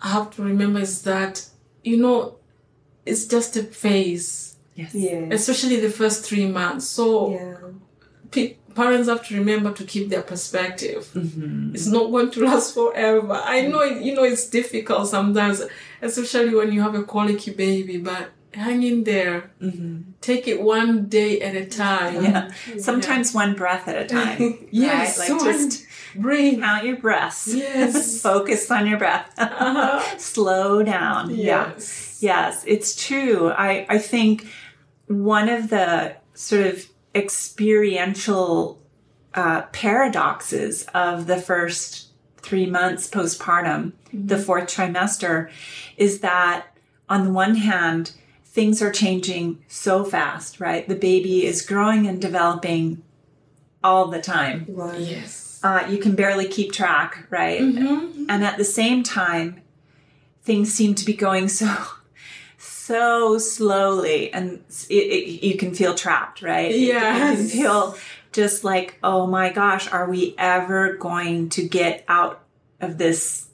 [0.01, 1.47] have to remember is that,
[1.83, 2.37] you know,
[3.07, 5.33] it's just a phase, yes Yes.
[5.33, 6.87] especially the first three months.
[6.87, 7.57] So Yeah.
[8.31, 11.09] pe- parents have to remember to keep their perspective.
[11.15, 11.75] Mm-hmm.
[11.75, 13.33] It's not going to last forever.
[13.57, 15.63] I know, it, you know, it's difficult sometimes,
[16.03, 19.51] especially when you have a colicky baby, but hang in there.
[20.21, 22.15] Take it one day at a time.
[22.15, 22.25] Mm-hmm.
[22.25, 25.29] yeah sometimes one breath at a time Yes, right?
[25.29, 26.61] so just breathe.
[26.61, 28.21] count your breaths Yes.
[28.31, 30.01] focus on your breath Uh-huh.
[30.19, 32.19] slow down yeah Yes.
[32.23, 33.51] Yes, it's true.
[33.51, 34.47] I, I think
[35.07, 38.81] one of the sort of experiential
[39.35, 45.51] uh, paradoxes of the first three months postpartum, the fourth trimester,
[45.97, 46.67] is that
[47.09, 48.13] on the one hand,
[48.57, 50.89] things are changing so fast, right?
[50.89, 53.03] The baby is growing and developing
[53.85, 54.65] all the time.
[54.69, 54.99] Right.
[54.99, 55.61] Yes.
[55.63, 57.61] Uh, you can barely keep track, right?
[57.61, 58.25] Mm-hmm.
[58.31, 59.61] And at the same time,
[60.43, 61.69] things seem to be going so
[62.59, 67.53] so slowly and it, it, you can feel trapped right You can- you can Yes.
[67.53, 67.97] feel
[68.33, 72.43] just like oh my gosh are we ever going to get out
[72.81, 73.49] of this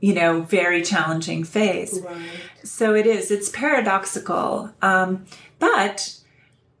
[0.00, 2.00] you know very challenging phase.
[2.04, 2.16] Right.
[2.64, 5.24] so it is it's paradoxical um,
[5.58, 6.14] but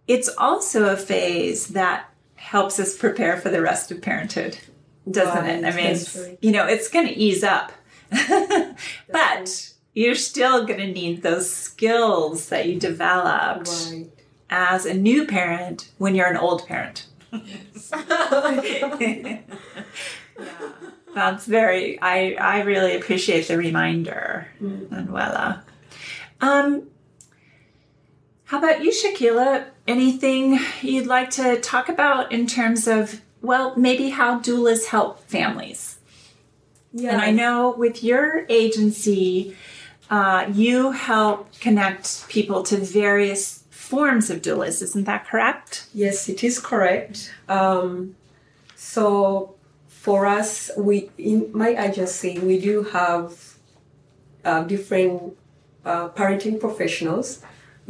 [0.06, 4.56] it's also a phase that helps us prepare for the rest of parenthood
[5.10, 5.64] doesn't it?
[5.64, 6.38] I mean right.
[6.40, 7.72] you know it's going to ease up.
[9.10, 14.06] But you're still going to need those skills that you developed Right.
[14.50, 17.06] as a new parent when you're an old parent
[21.14, 22.00] That's very.
[22.00, 25.64] I I really appreciate the reminder, Manuela.
[26.40, 26.88] Um,
[28.44, 29.66] how about you, Shaquila?
[29.86, 35.98] Anything you'd like to talk about in terms of well, maybe how doulas help families?
[36.92, 37.12] Yeah.
[37.12, 39.56] And I know with your agency,
[40.10, 44.82] uh, you help connect people to various forms of doulas.
[44.82, 45.86] Isn't that correct?
[45.94, 47.32] Yes, it is correct.
[47.48, 48.16] Um,
[48.74, 49.54] so
[50.04, 53.24] for us, we in my agency we do have
[54.44, 55.36] uh, different
[55.84, 57.28] uh, parenting professionals.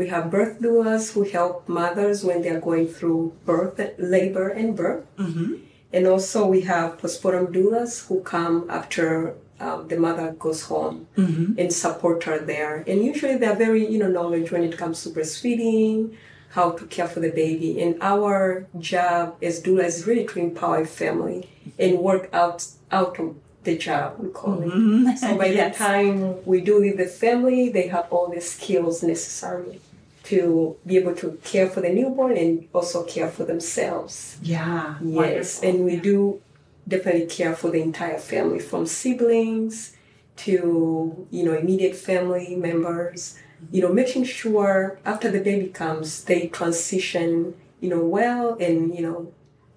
[0.01, 4.77] We have birth doulas who help mothers when they are going through birth, labor, and
[4.77, 5.05] birth.
[5.19, 5.55] Mm-hmm.
[5.93, 11.59] And also we have postpartum doulas who come after um, the mother goes home Mm-hmm.
[11.61, 12.85] and support her there.
[12.87, 16.15] And usually they're very, you know, knowledge when it comes to breastfeeding,
[16.51, 17.81] how to care for the baby.
[17.83, 23.19] And our job as doula is really to empower family and work out out
[23.65, 24.69] the job, we call it.
[24.69, 25.17] Mm-hmm.
[25.17, 25.77] So by Yes.
[25.77, 29.81] the time we do with the family, they have all the skills necessary
[30.25, 34.37] to be able to care for the newborn and also care for themselves.
[34.43, 34.97] Yeah.
[35.03, 36.41] Yes, and we do
[36.87, 39.97] definitely care for the entire family, from siblings
[40.37, 43.39] to you know immediate family members.
[43.71, 49.03] You know, making sure after the baby comes, they transition you know well and you
[49.03, 49.33] know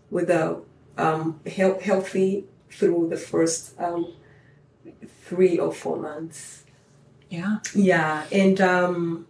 [0.10, 0.60] with a
[0.98, 4.14] um, health, healthy through the first um,
[5.26, 6.64] three or four months.
[7.30, 7.60] Yeah.
[7.74, 9.28] Yeah, and um,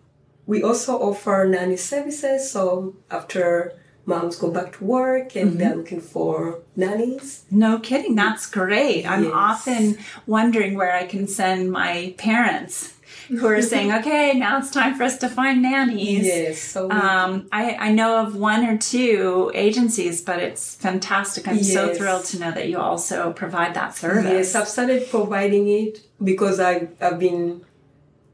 [0.48, 2.50] we also offer nanny services.
[2.52, 3.74] So after
[4.06, 8.16] moms go back to work and they're looking for nannies, No kidding.
[8.16, 9.06] That's great.
[9.06, 9.34] I'm Yes.
[9.34, 12.94] often wondering where I can send my parents
[13.40, 16.26] who are saying, okay, now it's time for us to find nannies.
[16.26, 16.60] yes.
[16.60, 21.48] So Um, I, I know of one or two agencies, but it's fantastic.
[21.48, 24.26] I'm so thrilled to know that you also provide that service.
[24.26, 27.64] yes, I've started providing it because I I've been,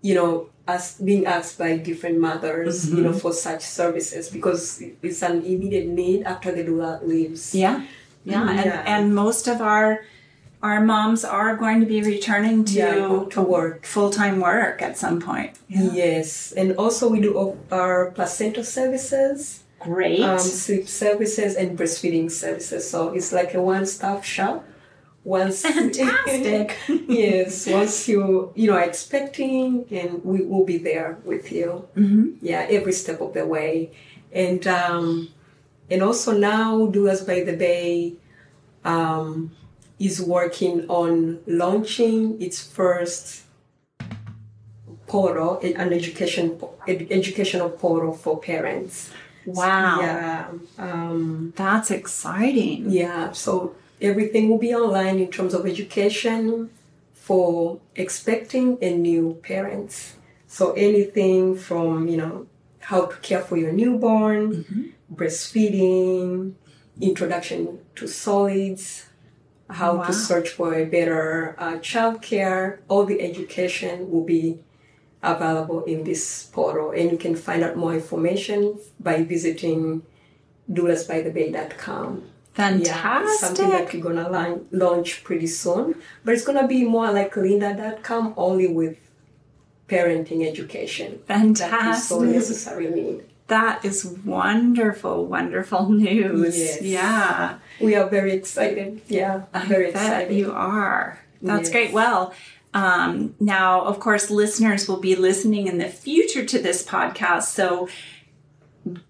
[0.02, 0.50] you know.
[0.70, 5.88] As being asked by different mothers, you know, for such services because it's an immediate
[5.88, 7.56] need after the doula leaves.
[7.56, 7.84] Yeah.
[8.26, 8.44] Yeah.
[8.50, 8.84] And, Yeah.
[8.86, 10.04] and most of our
[10.64, 13.86] our moms are going to be returning to, Yeah, to work.
[13.86, 15.52] full time work at some point.
[15.68, 19.64] Yes, and also we do our placenta services.
[19.80, 20.22] Great.
[20.22, 22.90] um, sleep services and breastfeeding services.
[22.90, 24.66] So it's like a one-stop shop.
[25.24, 26.76] Once Fantastic.
[27.08, 31.86] yes, once you you know are expecting, and we will be there with you.
[31.98, 32.38] Mhm.
[32.42, 33.92] Yeah, every step of the way,
[34.32, 35.28] and um,
[35.92, 38.16] and also now Doulas by the Bay
[38.86, 39.52] um,
[40.00, 43.44] is working on launching its first
[45.08, 49.12] portal, an education ed- educational portal for parents.
[49.46, 50.00] wow.
[50.02, 50.48] Yeah.
[50.78, 52.90] Um, That's exciting.
[52.90, 53.32] yeah.
[53.32, 56.70] So everything will be online in terms of education
[57.14, 60.16] for expecting and new parents.
[60.48, 62.48] So anything from, you know,
[62.80, 66.54] how to care for your newborn, breastfeeding,
[67.02, 69.06] introduction to solids,
[69.70, 70.04] how Wow.
[70.06, 74.60] to search for a better uh, child care, all the education will be
[75.22, 76.92] available in this portal.
[76.92, 80.04] And you can find out more information by visiting
[80.72, 82.24] doulasbythebay.com.
[82.58, 84.04] Yeah, something that Fantastic.
[84.04, 85.96] we're gonna launch, launch pretty soon.
[86.26, 88.98] But it's gonna be more like Lynda.com, only with
[89.88, 91.20] parenting education.
[91.28, 91.80] Fantastic.
[91.80, 92.36] That is so Fantastic.
[92.36, 93.24] necessary need.
[93.48, 96.58] That is wonderful, wonderful news.
[96.58, 96.82] Yes.
[96.82, 97.60] Yeah.
[97.82, 99.02] We are very excited.
[99.08, 100.36] Yeah, very I bet excited.
[100.38, 101.20] you are.
[101.42, 101.72] That's Yes.
[101.72, 101.94] great.
[101.94, 102.34] Well,
[102.74, 107.44] um, now, of course, listeners will be listening in the future to this podcast.
[107.44, 107.88] So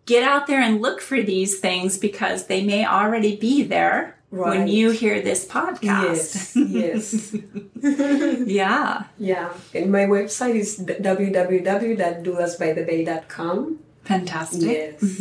[0.06, 4.68] get out there and look for these things because they may already be there when
[4.68, 6.56] you hear this podcast.
[6.70, 7.36] Yes, yes.
[8.48, 9.04] yeah.
[9.18, 9.50] yeah.
[9.74, 13.80] And my website is www.doulasbythebay.com.
[14.04, 14.62] Fantastic.
[15.02, 15.20] Yes.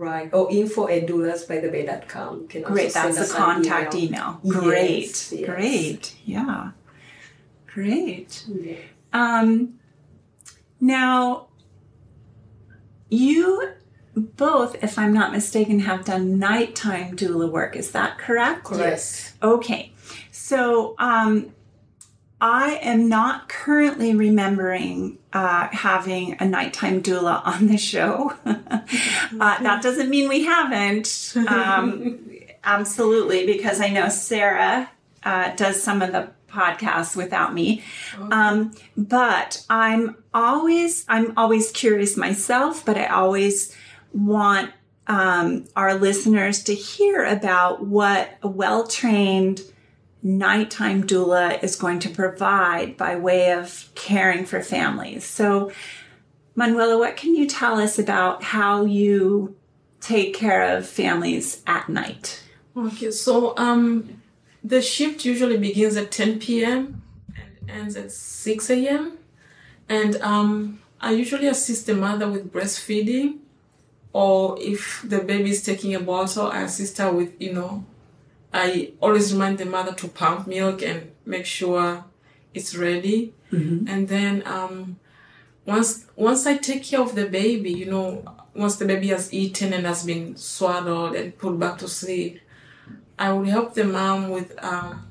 [0.00, 0.32] Right.
[0.32, 2.48] Or info at doulasbythebay.com.
[2.48, 2.94] Can Great.
[2.94, 4.40] That's the contact email.
[4.48, 5.02] Great.
[5.02, 5.46] Yes, yes.
[5.46, 6.14] Great.
[6.24, 6.70] Yeah.
[7.66, 8.46] Great.
[8.48, 8.76] Yeah.
[9.12, 9.74] Um,
[10.80, 11.48] now,
[13.10, 13.72] you
[14.16, 17.76] both, if I'm not mistaken, have done nighttime doula work.
[17.76, 18.68] Is that correct?
[18.72, 19.34] Yes.
[19.42, 19.92] Okay.
[20.32, 21.52] So, um,
[22.40, 28.32] I am not currently remembering uh, having a nighttime doula on the show.
[28.46, 28.78] uh,
[29.38, 31.34] that doesn't mean we haven't.
[31.48, 32.18] Um,
[32.64, 34.90] absolutely, because I know Sarah
[35.22, 37.82] uh, does some of the podcasts without me.
[38.32, 43.76] Um, but I'm always I'm always curious myself, but I always
[44.12, 44.72] want
[45.06, 49.62] um, our listeners to hear about what a well trained
[50.22, 55.24] nighttime doula is going to provide by way of caring for families.
[55.24, 55.72] So,
[56.54, 59.56] Manuela, what can you tell us about how you
[60.00, 62.42] take care of families at night?
[62.76, 64.20] Okay, so um,
[64.62, 67.02] the shift usually begins at 10 p.m.
[67.34, 69.18] and ends at 6 a.m.
[69.88, 73.38] And um, I usually assist the mother with breastfeeding,
[74.12, 77.84] or if the baby is taking a bottle, I assist her with, you know,
[78.52, 82.04] I always remind the mother to pump milk and make sure
[82.54, 83.32] it's ready.
[83.88, 84.98] And then um,
[85.66, 88.24] once once I take care of the baby, you know,
[88.54, 92.40] once the baby has eaten and has been swaddled and put back to sleep,
[93.18, 95.06] I will help the mom with um,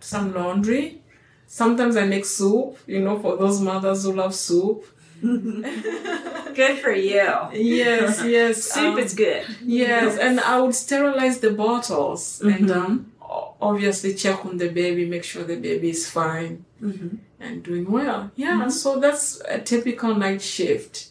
[0.00, 1.02] some laundry.
[1.46, 4.84] Sometimes I make soup, you know, for those mothers who love soup.
[6.54, 7.32] Good for you.
[7.52, 8.62] Yes, yes.
[8.64, 9.44] Soup um, is good.
[9.62, 13.12] Yes, and I would sterilize the bottles and um,
[13.60, 18.30] obviously check on the baby, make sure the baby is fine and doing well.
[18.36, 21.08] Yeah, so that's a typical night shift.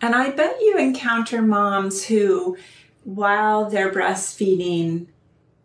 [0.00, 2.56] And I bet you encounter moms who,
[3.04, 5.06] while they're breastfeeding,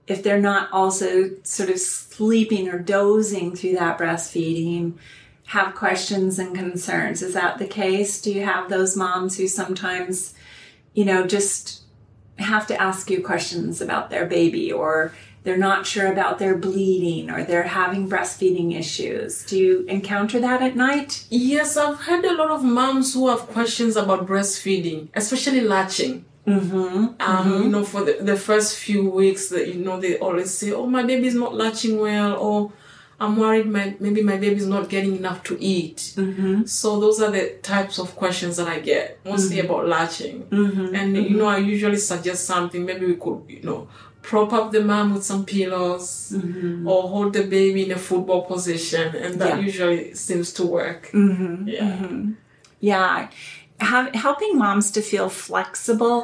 [0.07, 4.97] if they're not also sort of sleeping or dozing through that breastfeeding,
[5.47, 7.21] have questions and concerns.
[7.21, 8.21] Is that the case?
[8.21, 10.33] Do you have those moms who sometimes,
[10.93, 11.83] you know, just
[12.37, 15.13] have to ask you questions about their baby or
[15.43, 19.43] they're not sure about their bleeding or they're having breastfeeding issues?
[19.45, 21.25] Do you encounter that at night?
[21.29, 26.25] Yes, I've had a lot of moms who have questions about breastfeeding, especially latching.
[26.47, 27.21] Mm-hmm.
[27.21, 30.73] Um, you know, for the, the first few weeks that you know they always say,
[30.73, 32.73] "Oh, my baby's not latching well," or
[33.23, 36.55] "I'm worried my maybe my baby's not getting enough to eat." Mm-hmm.
[36.79, 40.37] So those are the types of questions that I get, mostly about latching.
[40.61, 40.95] Mm-hmm.
[40.99, 42.81] And you know, I usually suggest something.
[42.89, 43.81] Maybe we could, you know,
[44.29, 46.07] prop up the mom with some pillows,
[46.91, 49.59] or hold the baby in a football position, and that Mm-hmm.
[49.59, 49.65] Yeah.
[49.71, 51.01] usually seems to work.
[51.13, 51.67] Mm-hmm.
[51.77, 52.07] Yeah.
[52.91, 53.29] Yeah.
[53.79, 56.21] Have, helping moms to feel flexible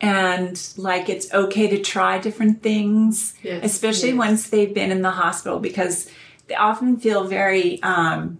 [0.00, 4.18] and like it's okay to try different things, Yes, especially yes.
[4.18, 6.10] once they've been in the hospital because
[6.48, 8.38] they often feel very, um,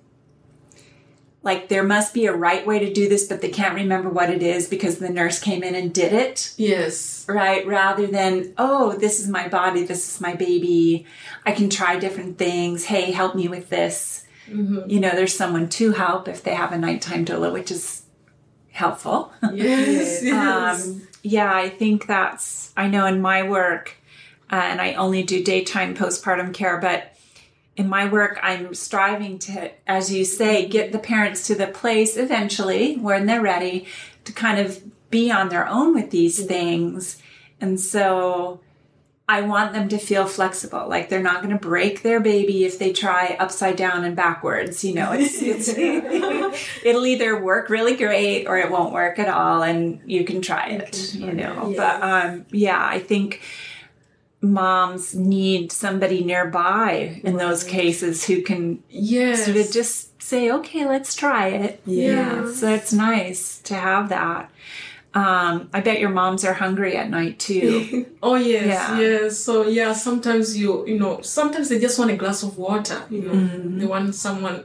[1.42, 4.30] like there must be a right way to do this, but they can't remember what
[4.30, 6.52] it is because the nurse came in and did it.
[6.56, 7.24] Yes.
[7.28, 11.06] Right, rather than, oh, this is my body, this is my baby,
[11.44, 12.84] I can try different things.
[12.86, 14.24] Hey, help me with this.
[14.48, 18.02] You know, there's someone to help if they have a nighttime doula, which is
[18.76, 19.32] helpful.
[19.52, 20.22] Yes.
[20.22, 20.86] yes.
[20.86, 23.96] um, yeah, I think that's, I know in my work,
[24.52, 27.16] uh, and I only do daytime postpartum care, but
[27.76, 32.16] in my work, I'm striving to, as you say, get the parents to the place
[32.16, 33.86] eventually when they're ready
[34.24, 37.20] to kind of be on their own with these things.
[37.60, 38.60] And so
[39.28, 42.78] I want them to feel flexible, like they're not going to break their baby if
[42.78, 44.84] they try upside down and backwards.
[44.84, 45.68] You know, it's, it's
[46.84, 50.68] it'll either work really great or it won't work at all, and you can try
[50.68, 51.14] it.
[51.14, 51.76] You know, Yes.
[51.76, 53.42] but um, yeah, I think
[54.40, 59.44] moms need somebody nearby in those cases who can yes.
[59.44, 61.80] sort of just say, okay, let's try it.
[61.84, 62.52] Yeah.
[62.52, 64.50] So it's nice to have that.
[65.20, 68.04] Um, I bet your moms are hungry at night too.
[68.22, 69.00] Oh yes, Yeah.
[69.00, 69.38] yes.
[69.46, 73.00] So yeah, sometimes you you know sometimes they just want a glass of water.
[73.10, 73.78] You know, Mm-hmm.
[73.78, 74.58] they want someone,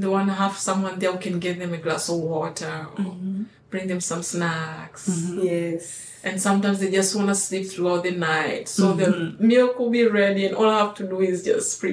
[0.00, 2.98] they want to have someone there who can give them a glass of water or
[3.04, 3.42] Mm-hmm.
[3.72, 5.04] bring them some snacks.
[5.52, 5.84] Yes.
[6.24, 8.68] And sometimes they just want to sleep throughout the night.
[8.68, 9.46] So the Mm-hmm.
[9.52, 11.92] milk will be ready, and all I have to do is just pre,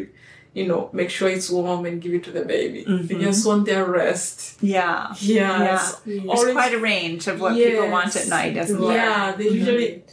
[0.53, 2.83] you know, make sure it's warm and give it to the baby.
[2.83, 3.07] Mm-hmm.
[3.07, 4.57] They just want their rest.
[4.61, 5.13] Yeah.
[5.19, 5.63] Yeah.
[5.63, 5.91] Yeah.
[6.05, 8.95] There's always- quite a range of what people want at night, isn't there?
[8.95, 9.55] Yeah, they mm-hmm.
[9.55, 10.03] usually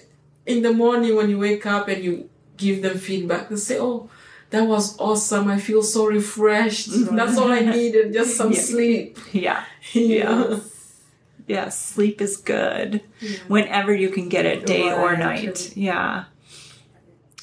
[0.45, 4.09] in the morning when you wake up and you give them feedback, they say, "Oh,
[4.51, 5.49] that was awesome.
[5.49, 6.91] I feel so refreshed.
[6.91, 7.17] Mm-hmm.
[7.17, 8.61] That's all I needed, just some Yeah.
[8.61, 9.65] sleep." Yeah.
[9.93, 10.59] Yeah.
[11.49, 13.03] Yes, sleep is good
[13.47, 15.77] whenever you can get it, day or night.
[15.77, 16.25] Yeah.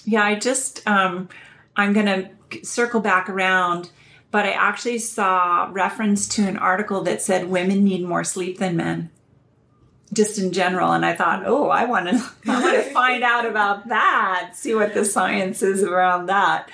[0.03, 1.29] Yeah, I just, um,
[1.77, 2.29] I'm going to
[2.63, 3.89] circle back around,
[4.31, 8.77] but I actually saw reference to an article that said women need more sleep than
[8.77, 9.09] men.
[10.11, 12.15] Just in general, and I thought, oh, I want to,
[12.51, 14.51] I want to find out about that.
[14.53, 16.69] See what the science is around that,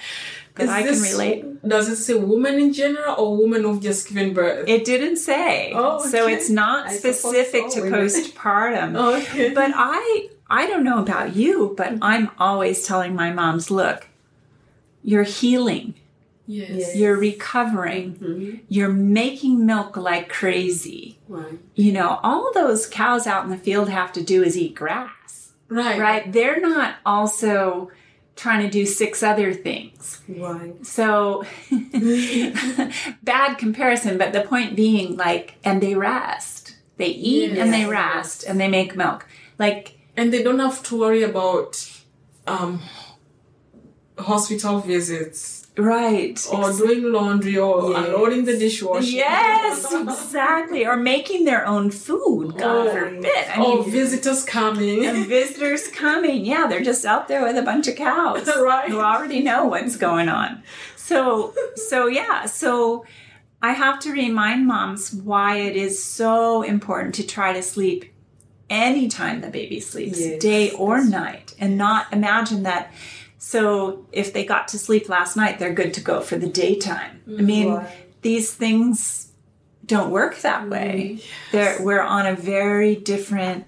[0.54, 1.66] because I can relate.
[1.66, 4.68] Does it say women in general or women who've just given birth?
[4.68, 8.00] It didn't say, Oh, so it's not I specific so, to women.
[8.08, 8.96] postpartum.
[8.98, 9.54] Oh, okay.
[9.54, 14.06] But I I don't know about you, but I'm always telling my moms, look,
[15.04, 15.94] you're healing,
[16.48, 16.70] yes.
[16.72, 16.96] Yes.
[16.96, 21.18] you're recovering, you're making milk like crazy.
[21.28, 21.60] Right.
[21.76, 25.52] You know, all those cows out in the field have to do is eat grass,
[25.70, 26.00] Right.
[26.00, 26.32] right?
[26.34, 27.92] They're not also
[28.36, 30.22] trying to do six other things.
[30.28, 30.86] Right.
[30.86, 31.44] So
[33.24, 36.76] bad comparison, but the point being like and they rest.
[36.98, 37.90] They eat and they Yes.
[37.90, 39.26] rest and they make milk.
[39.58, 41.90] Like And they don't have to worry about
[42.48, 42.82] um,
[44.20, 46.38] hospital visits right.
[46.52, 48.06] or doing laundry or Yes.
[48.08, 49.06] unloading the dishwasher.
[49.06, 50.86] Yes, exactly.
[50.86, 52.58] Or making their own food.
[52.58, 52.92] God Oh.
[52.92, 53.46] forbid.
[53.56, 55.06] I or mean, visitors coming.
[55.06, 56.46] and visitors coming.
[56.46, 58.90] Yeah, they're just out there with a bunch of cows Right.
[58.90, 60.64] who already know what's going on.
[60.96, 62.46] So, so yeah.
[62.46, 63.06] So,
[63.62, 68.06] I have to remind moms why it is so important to try to sleep
[68.70, 72.92] anytime the baby sleeps, Yes, day or night, and not imagine that.
[73.42, 77.22] So, if they got to sleep last night, they're good to go for the daytime.
[77.26, 77.46] I mm-hmm.
[77.46, 77.82] mean,
[78.22, 79.32] these things
[79.86, 80.70] don't work that mm-hmm.
[80.70, 81.20] way.
[81.52, 83.66] They're, we're on a very different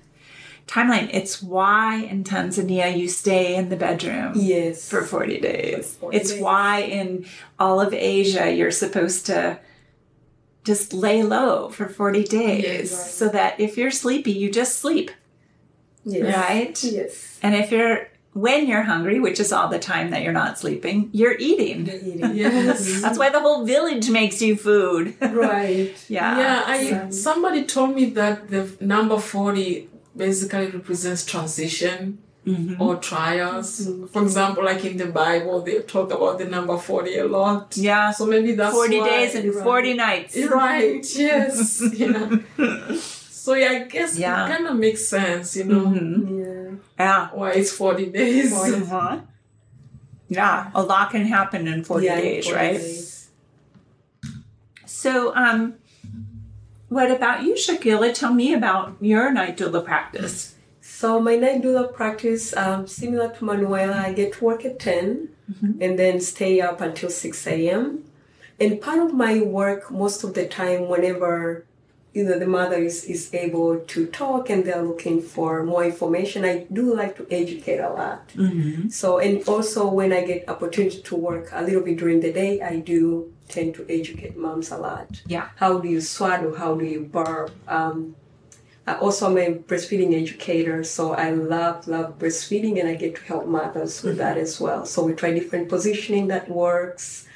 [0.68, 1.10] timeline.
[1.12, 4.90] It's why in Tanzania you stay in the bedroom Yes.
[4.90, 5.94] for 40 days.
[5.96, 6.42] For 40 it's days.
[6.42, 7.26] why in
[7.60, 9.60] all of Asia you're supposed to
[10.64, 12.92] just lay low for 40 days Yes.
[12.92, 13.12] Right.
[13.12, 15.12] so that if you're sleepy, you just sleep,
[16.06, 16.36] Yes.
[16.36, 16.84] right?
[16.84, 17.40] Yes.
[17.42, 21.10] And if you're when you're hungry, which is all the time that you're not sleeping,
[21.12, 21.88] you're eating.
[21.88, 22.36] Eating.
[22.44, 23.02] Yes.
[23.02, 25.16] That's why the whole village makes you food.
[25.22, 25.94] Right.
[26.08, 26.38] yeah.
[26.38, 32.82] Yeah, I Some- somebody told me that the number forty basically represents transition Mm-hmm.
[32.82, 33.88] or trials.
[34.12, 37.78] For example, like in the Bible, they talk about the number forty a lot.
[37.78, 38.10] Yeah.
[38.10, 40.36] So maybe that's 40 why- days and 40 nights.
[40.50, 41.06] Right.
[41.16, 41.78] Yes.
[43.44, 44.46] So yeah, I guess Yeah.
[44.46, 46.41] it kind of makes sense, you know, Mhm.
[47.02, 47.30] Yeah.
[47.34, 48.54] Why it's forty days.
[48.54, 49.22] Uh-huh.
[50.32, 52.78] Yeah, a lot can happen in 40 Yeah, days, 40 right?
[52.80, 53.28] days.
[54.86, 55.76] So, um,
[56.88, 58.14] what about you, Shaquila?
[58.14, 60.56] Tell me about your night doula practice.
[60.80, 65.30] So my night doula practice, um, similar to Manuela, I get to work at 10
[65.82, 68.06] and then stay up until 6 a.m.
[68.60, 71.66] And part of my work, most of the time, whenever
[72.14, 76.44] you know the mother is, is able to talk and they're looking for more information,
[76.44, 78.28] I do like to educate a lot.
[78.30, 78.90] Mm-hmm.
[78.90, 82.62] So and also when I get opportunity to work a little bit during the day,
[82.62, 85.22] I do tend to educate moms a lot.
[85.28, 85.50] Yeah.
[85.56, 86.56] How do you swaddle?
[86.56, 87.52] How do you burp?
[87.68, 88.16] Um,
[88.88, 93.22] I also am a breastfeeding educator, so I love love breastfeeding, and I get to
[93.24, 94.86] help mothers with that as well.
[94.86, 97.28] So we try different positioning that works.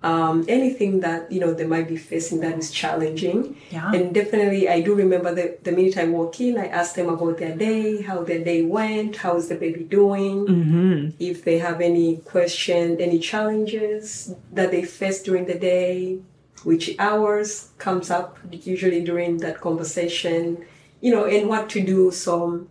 [0.00, 3.90] Um, anything that you know they might be facing that is challenging, Yeah.
[3.92, 7.38] and definitely I do remember the, the minute I walk in, I ask them about
[7.38, 11.08] their day, how their day went, how is the baby doing, Mm-hmm.
[11.18, 16.20] if they have any question, any challenges that they face during the day,
[16.62, 20.64] which hours comes up usually during that conversation,
[21.00, 22.12] you know, and what to do.
[22.12, 22.68] So,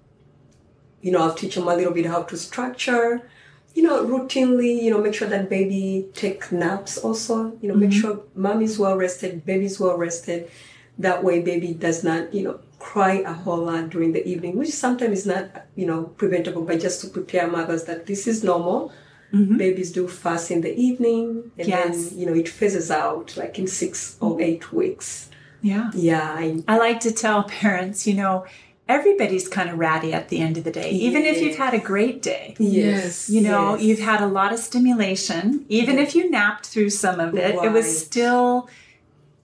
[1.01, 3.29] you know, I'll teach them a little bit how to structure,
[3.77, 7.91] you know, routinely, you know, make sure that baby take naps also, you know, make
[7.91, 7.99] mm-hmm.
[7.99, 10.49] sure mom is well rested, baby's well rested.
[10.97, 14.71] That way baby does not, you know, cry a whole lot during the evening, which
[14.71, 18.91] sometimes is not, you know, preventable, but just to prepare mothers that this is normal.
[19.31, 19.57] Mm-hmm.
[19.57, 22.09] Babies do fast in the evening, and Yes.
[22.09, 24.41] then you know it phases out like in six or mm-hmm.
[24.41, 25.29] eight weeks.
[25.61, 25.91] Yeah.
[25.93, 28.45] Yeah, I, I like to tell parents, you know,
[28.87, 31.79] everybody's kind of ratty at the end of the day, even if you've had a
[31.79, 32.55] great day.
[32.57, 33.29] Yes.
[33.29, 33.83] You know, yes.
[33.83, 35.65] you've had a lot of stimulation.
[35.69, 38.69] Even if you napped through some of it, it was still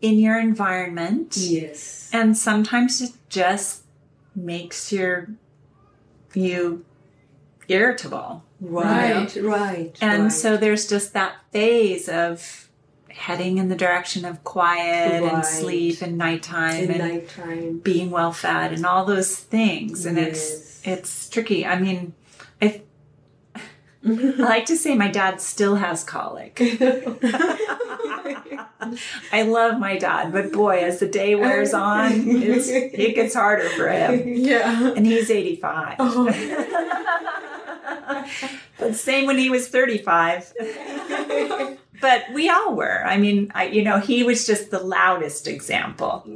[0.01, 1.37] in your environment.
[1.37, 3.83] yes, And sometimes it just
[4.35, 5.29] makes your
[6.33, 6.83] you
[7.67, 8.43] irritable.
[8.59, 10.31] right, right, And right.
[10.31, 12.69] so there's just that phase of
[13.13, 17.77] heading in the direction of quiet and sleep and nighttime in and nighttime.
[17.79, 20.05] being well fed and all those things.
[20.05, 20.27] And Yes.
[20.27, 21.65] it's it's tricky.
[21.65, 22.13] I mean,
[22.59, 22.81] if
[23.55, 23.61] I
[24.09, 26.59] like to say my dad still has colic.
[29.31, 33.87] I love my dad, but boy, as the day wears on, it gets harder for
[33.87, 34.23] him.
[34.27, 34.91] Yeah.
[34.93, 35.97] And he's 85.
[38.79, 40.53] but same when he was 35.
[42.03, 42.99] but we all were.
[43.13, 46.13] I mean, I, you know, he was just the loudest example.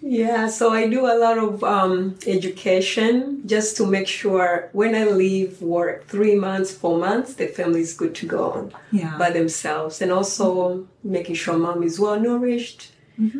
[0.00, 5.04] Yeah, so I do a lot of um, education just to make sure when I
[5.04, 9.18] leave work, three months, four months, the family is good to go on Yeah.
[9.18, 12.92] by themselves, and also making sure mom is well nourished.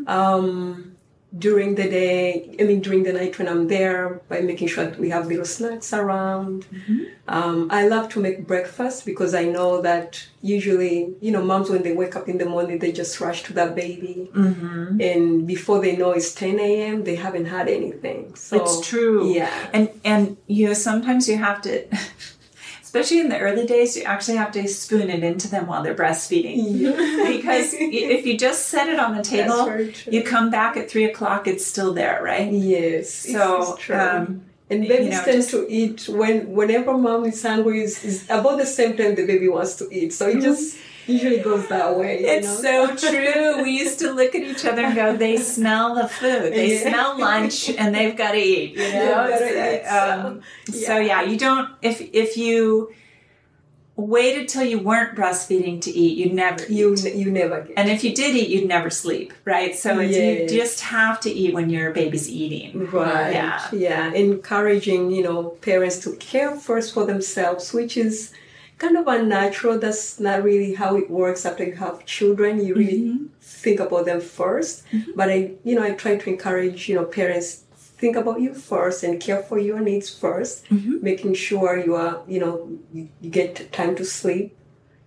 [0.08, 0.96] Um,
[1.36, 4.98] during the day, I mean during the night when I'm there, by making sure that
[4.98, 6.64] we have little snacks around.
[7.28, 11.82] Um, I love to make breakfast because I know that usually, you know, moms when
[11.82, 15.00] they wake up in the morning, they just rush to that baby, Mm-hmm.
[15.00, 18.34] and before they know it's 10 a.m., they haven't had anything.
[18.34, 19.30] So it's true.
[19.30, 19.52] Yeah.
[19.74, 21.84] And and you know, sometimes you have to
[22.88, 25.94] especially in the early days, you actually have to spoon it into them while they're
[25.94, 26.80] breastfeeding.
[27.36, 29.60] because if you just set it on the table,
[30.10, 32.50] you come back at three o'clock, it's still there, right?
[32.50, 33.10] Yes.
[33.10, 37.42] So, it's um, and you babies know, tend just- to eat when whenever mom is
[37.42, 40.14] hungry is, is about the same time the baby wants to eat.
[40.14, 40.78] So it just
[41.08, 42.20] usually goes that way.
[42.20, 42.94] you It's know?
[42.96, 43.62] so true.
[43.62, 46.52] We used to look at each other and go, "They smell the food.
[46.52, 46.90] They Yeah.
[46.90, 49.26] smell lunch, and they've got to eat." You know.
[49.28, 50.40] They've gotta It's, eat, so, um,
[50.86, 51.68] so yeah, you don't.
[51.82, 52.92] If if you
[53.96, 57.14] waited till you weren't breastfeeding to eat, you'd never you eat.
[57.16, 57.74] you never get.
[57.76, 59.74] And if you did eat, you'd never sleep, right?
[59.74, 60.14] So Yes.
[60.52, 62.86] you just have to eat when your baby's eating.
[62.92, 63.32] Right.
[63.32, 63.60] Yeah.
[63.72, 64.12] Yeah.
[64.12, 68.30] Encouraging, you know, parents to care first for themselves, which is
[68.78, 69.78] kind of unnatural.
[69.78, 72.64] That's not really how it works after you have children.
[72.64, 73.26] You really mm-hmm.
[73.40, 75.10] think about them 1st mm-hmm.
[75.14, 79.02] But I, you know, I try to encourage, you know, parents think about you first
[79.02, 80.96] and care for your needs 1st mm-hmm.
[81.02, 84.54] making sure you are, you know, you, you get time to sleep.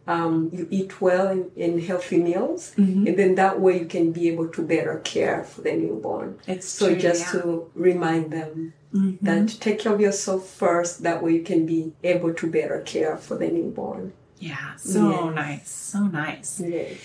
[0.07, 4.27] Um, you eat well and, and healthy meals, and then that way you can be
[4.29, 6.39] able to better care for the newborn.
[6.47, 7.41] It's So true, just yeah.
[7.41, 11.03] to remind them that take care of yourself first.
[11.03, 14.13] That way you can be able to better care for the newborn.
[14.39, 15.35] Yeah, so Yes.
[15.35, 16.59] nice, so nice.
[16.59, 16.97] Yes.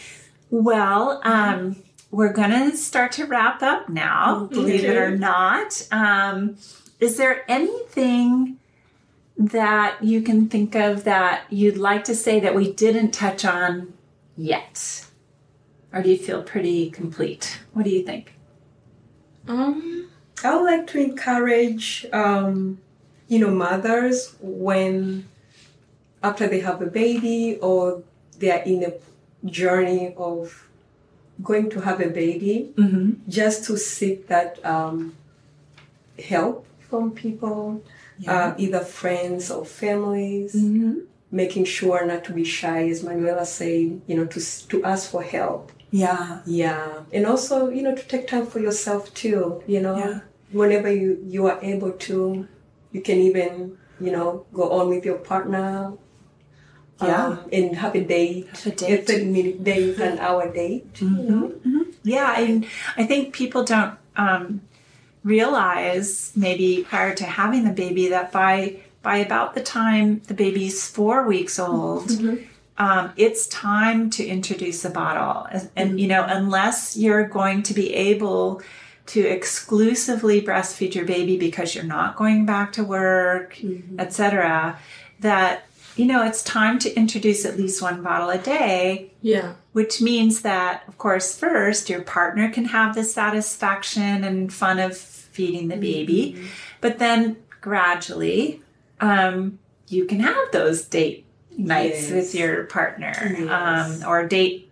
[0.51, 1.77] Well, um,
[2.11, 5.87] we're gonna start to wrap up now, believe it or not.
[5.93, 6.57] Um,
[6.99, 8.59] is there anything
[9.37, 13.93] that you can think of that you'd like to say that we didn't touch on
[14.37, 15.05] yet?
[15.93, 17.59] Or do you feel pretty complete?
[17.75, 18.33] What do you think?
[19.47, 20.09] Um,
[20.45, 22.79] I would like to encourage, um,
[23.29, 25.27] you know, mothers when
[26.23, 28.03] after they have a baby or
[28.39, 28.93] they are in a
[29.49, 30.69] journey of
[31.43, 33.31] going to have a baby, Mm-hmm.
[33.31, 35.15] just to seek that um,
[36.19, 37.83] help from people,
[38.27, 40.55] uh, either friends or families.
[40.55, 41.01] Mm-hmm.
[41.33, 45.23] Making sure not to be shy, as Manuela said, you know, to to ask for
[45.25, 45.73] help.
[46.03, 46.41] Yeah.
[46.63, 46.87] Yeah,
[47.17, 49.63] and also you know to take time for yourself too.
[49.75, 50.17] You know, Yeah.
[50.61, 52.17] whenever you you are able to,
[52.95, 53.53] you can even
[54.07, 54.29] you know
[54.59, 55.71] go on with your partner.
[57.03, 57.25] Yeah.
[57.27, 59.07] um, and have a date, Have a date.
[59.07, 60.87] thirty minute date, an hour date.
[61.03, 61.45] You know,
[62.03, 62.65] Yeah, and
[62.97, 64.45] I think people don't um,
[65.23, 70.89] realize maybe prior to having the baby that by by about the time the baby's
[70.89, 72.09] four weeks old,
[72.79, 75.47] um, it's time to introduce a bottle.
[75.51, 78.63] And, and you know, unless you're going to be able
[79.07, 83.59] to exclusively breastfeed your baby because you're not going back to work,
[83.99, 84.79] etc.,
[85.21, 89.55] that you know it's time to introduce at least one bottle a day yeah.
[89.73, 94.97] which means that, of course, first your partner can have the satisfaction and fun of
[94.97, 96.41] feeding the baby,
[96.81, 98.61] but then gradually
[99.01, 99.59] um,
[99.89, 101.26] you can have those date
[101.57, 102.11] nights Yes.
[102.13, 104.03] with your partner Yes.
[104.03, 104.63] um, or date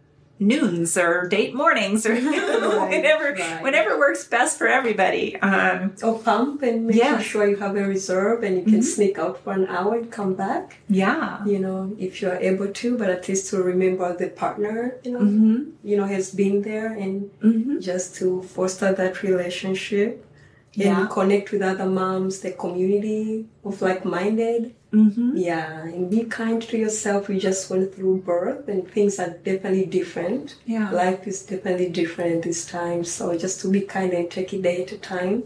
[0.40, 2.14] noons or date mornings or
[2.92, 3.62] whatever right.
[3.62, 7.20] whatever works best for everybody um, or pump and making Yeah.
[7.20, 10.34] sure you have a reserve and you can sneak out for an hour and come
[10.34, 10.78] back.
[10.88, 14.96] yeah You know, if you are able to, but at least to remember the partner.
[15.04, 15.58] You know, hmm
[15.88, 20.10] you know has been there and hmm just to foster that relationship
[20.72, 20.86] Yeah.
[21.00, 24.74] and connect with other moms, the community of like-minded.
[24.94, 27.28] Hmm Yeah, and be kind to yourself.
[27.28, 30.54] We just went through birth, and things are definitely different.
[30.66, 34.62] yeah Life is definitely different this time, so just to be kind and take it
[34.62, 35.42] day at a time.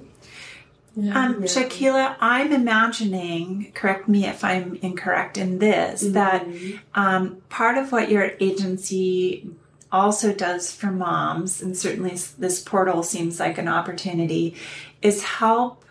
[0.97, 1.19] Yeah.
[1.19, 1.47] Um, Yeah.
[1.47, 6.47] Shaquila, I'm imagining, correct me if I'm incorrect in this, that
[6.95, 9.49] um, part of what your agency
[9.91, 14.55] also does for moms, and certainly this portal seems like an opportunity,
[15.01, 15.85] is help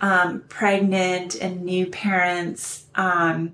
[0.00, 3.52] um, pregnant and new parents um,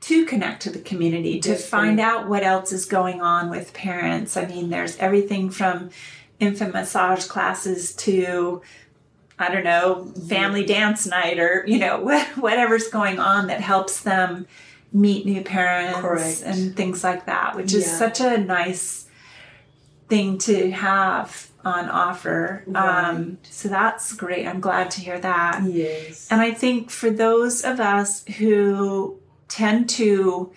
[0.00, 2.04] to connect to the community, to Yes, find right.
[2.04, 4.36] out what else is going on with parents.
[4.36, 5.90] I mean, there's everything from
[6.40, 8.62] infant massage classes to
[9.38, 11.98] I don't know, family dance night or, you know,
[12.36, 14.46] whatever's going on that helps them
[14.92, 16.42] meet new parents Correct.
[16.44, 17.98] and things like that, which is Yeah.
[17.98, 19.06] such a nice
[20.08, 22.64] thing to have on offer.
[22.74, 24.46] Um, so that's great.
[24.46, 25.62] I'm glad to hear that.
[25.64, 26.28] Yes.
[26.30, 30.52] And I think for those of us who tend to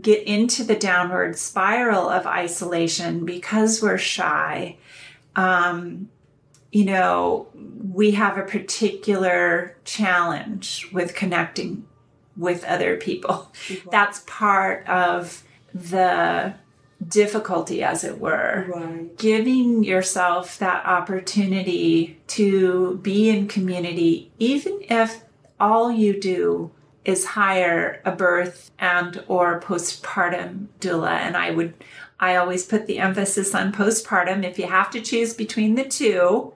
[0.00, 4.76] get into the downward spiral of isolation because we're shy,
[5.36, 6.08] um,
[6.72, 7.48] you know,
[7.92, 11.86] we have a particular challenge with connecting
[12.36, 13.52] with other people.
[13.90, 16.54] That's part of the
[17.06, 19.16] difficulty, as it were Right.
[19.18, 25.22] giving yourself that opportunity to be in community even if
[25.60, 26.70] all you do
[27.04, 31.74] is hire a birth and or postpartum doula and i would
[32.18, 36.52] i always put the emphasis on postpartum if you have to choose between the two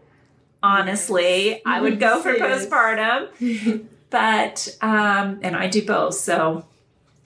[0.62, 2.66] honestly i would go for Yes.
[2.66, 6.64] postpartum but um and i do both so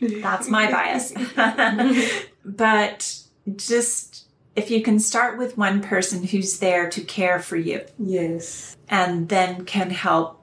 [0.03, 1.13] that's my bias.
[2.45, 3.19] but
[3.57, 8.77] just if you can start with one person who's there to care for you Yes.
[8.89, 10.39] and then can help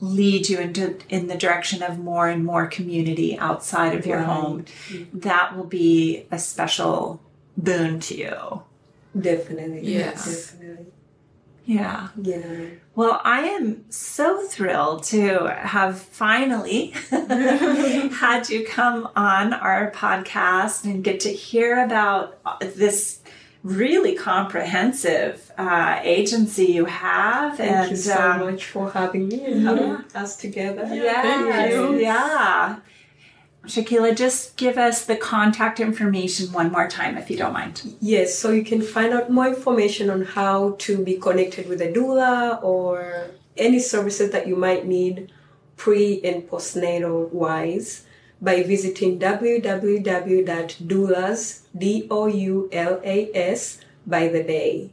[0.00, 4.26] lead you into in the direction of more and more community outside of your Right.
[4.26, 4.64] home,
[5.12, 7.20] that will be a special
[7.56, 8.62] boon to you.
[9.18, 9.82] Definitely.
[9.94, 10.50] Yes.
[10.52, 10.86] Definitely.
[11.64, 12.08] Yeah.
[12.20, 12.66] Yeah.
[12.94, 21.02] Well, I am so thrilled to have finally had you come on our podcast and
[21.02, 23.20] get to hear about this
[23.62, 27.56] really comprehensive uh, agency you have.
[27.56, 30.88] Thank and you so um, much for having me and having us together.
[30.92, 31.98] Yes, Thank you.
[31.98, 32.76] yeah.
[33.66, 37.94] Shaquila, just give us the contact information one more time, if you don't mind.
[38.00, 41.92] Yes, so you can find out more information on how to be connected with a
[41.92, 45.30] doula or any services that you might need
[45.76, 48.04] pre and postnatal wise
[48.40, 50.00] by visiting www.doulas,
[51.78, 54.90] D-O-U-L-A-S, by the bay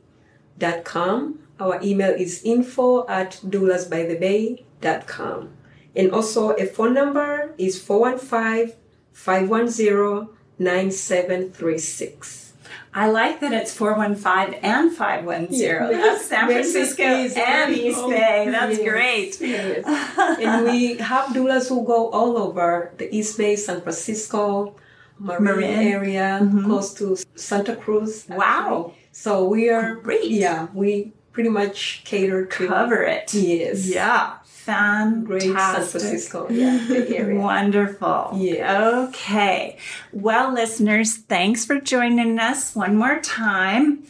[0.60, 1.40] dot com.
[1.60, 5.50] Our email is info at doulasbythebay.com.
[5.96, 8.76] And also a phone number is 415
[9.14, 10.30] 510
[10.60, 12.50] 9736.
[12.94, 15.48] I like that it's 415 and 510.
[15.52, 15.88] Yeah.
[15.92, 17.40] That's San Francisco easy.
[17.40, 18.48] and East Bay.
[18.50, 19.42] That's yes, great.
[19.42, 19.84] yes.
[20.42, 24.76] and we have doulas who go all over the East Bay, San Francisco,
[25.20, 25.88] Marin, Marin.
[25.88, 26.66] area, mm-hmm.
[26.66, 28.24] close to Santa Cruz.
[28.24, 28.38] actually.
[28.38, 28.94] Wow.
[29.12, 30.32] So we are Great.
[30.32, 33.34] Yeah, we pretty much cater to Cover it.
[33.34, 33.88] Yes.
[33.88, 34.39] Yeah.
[35.24, 36.02] Great San Fantastic.
[36.02, 36.48] Francisco.
[36.50, 37.28] Yeah.
[37.34, 38.32] Wonderful.
[38.36, 39.10] Yes.
[39.10, 39.78] Okay.
[40.14, 44.04] Well, listeners, thanks for joining us one more time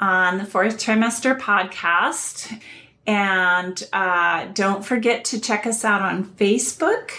[0.00, 2.60] on the fourth trimester podcast.
[3.06, 7.10] And uh, don't forget to check us out on Facebook.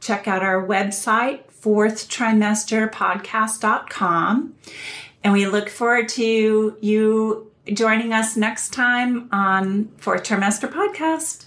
[0.00, 4.54] Check out our website, fourthtrimesterpodcast.com.
[5.24, 11.46] And we look forward to you joining us next time on Fourth Trimester Podcast.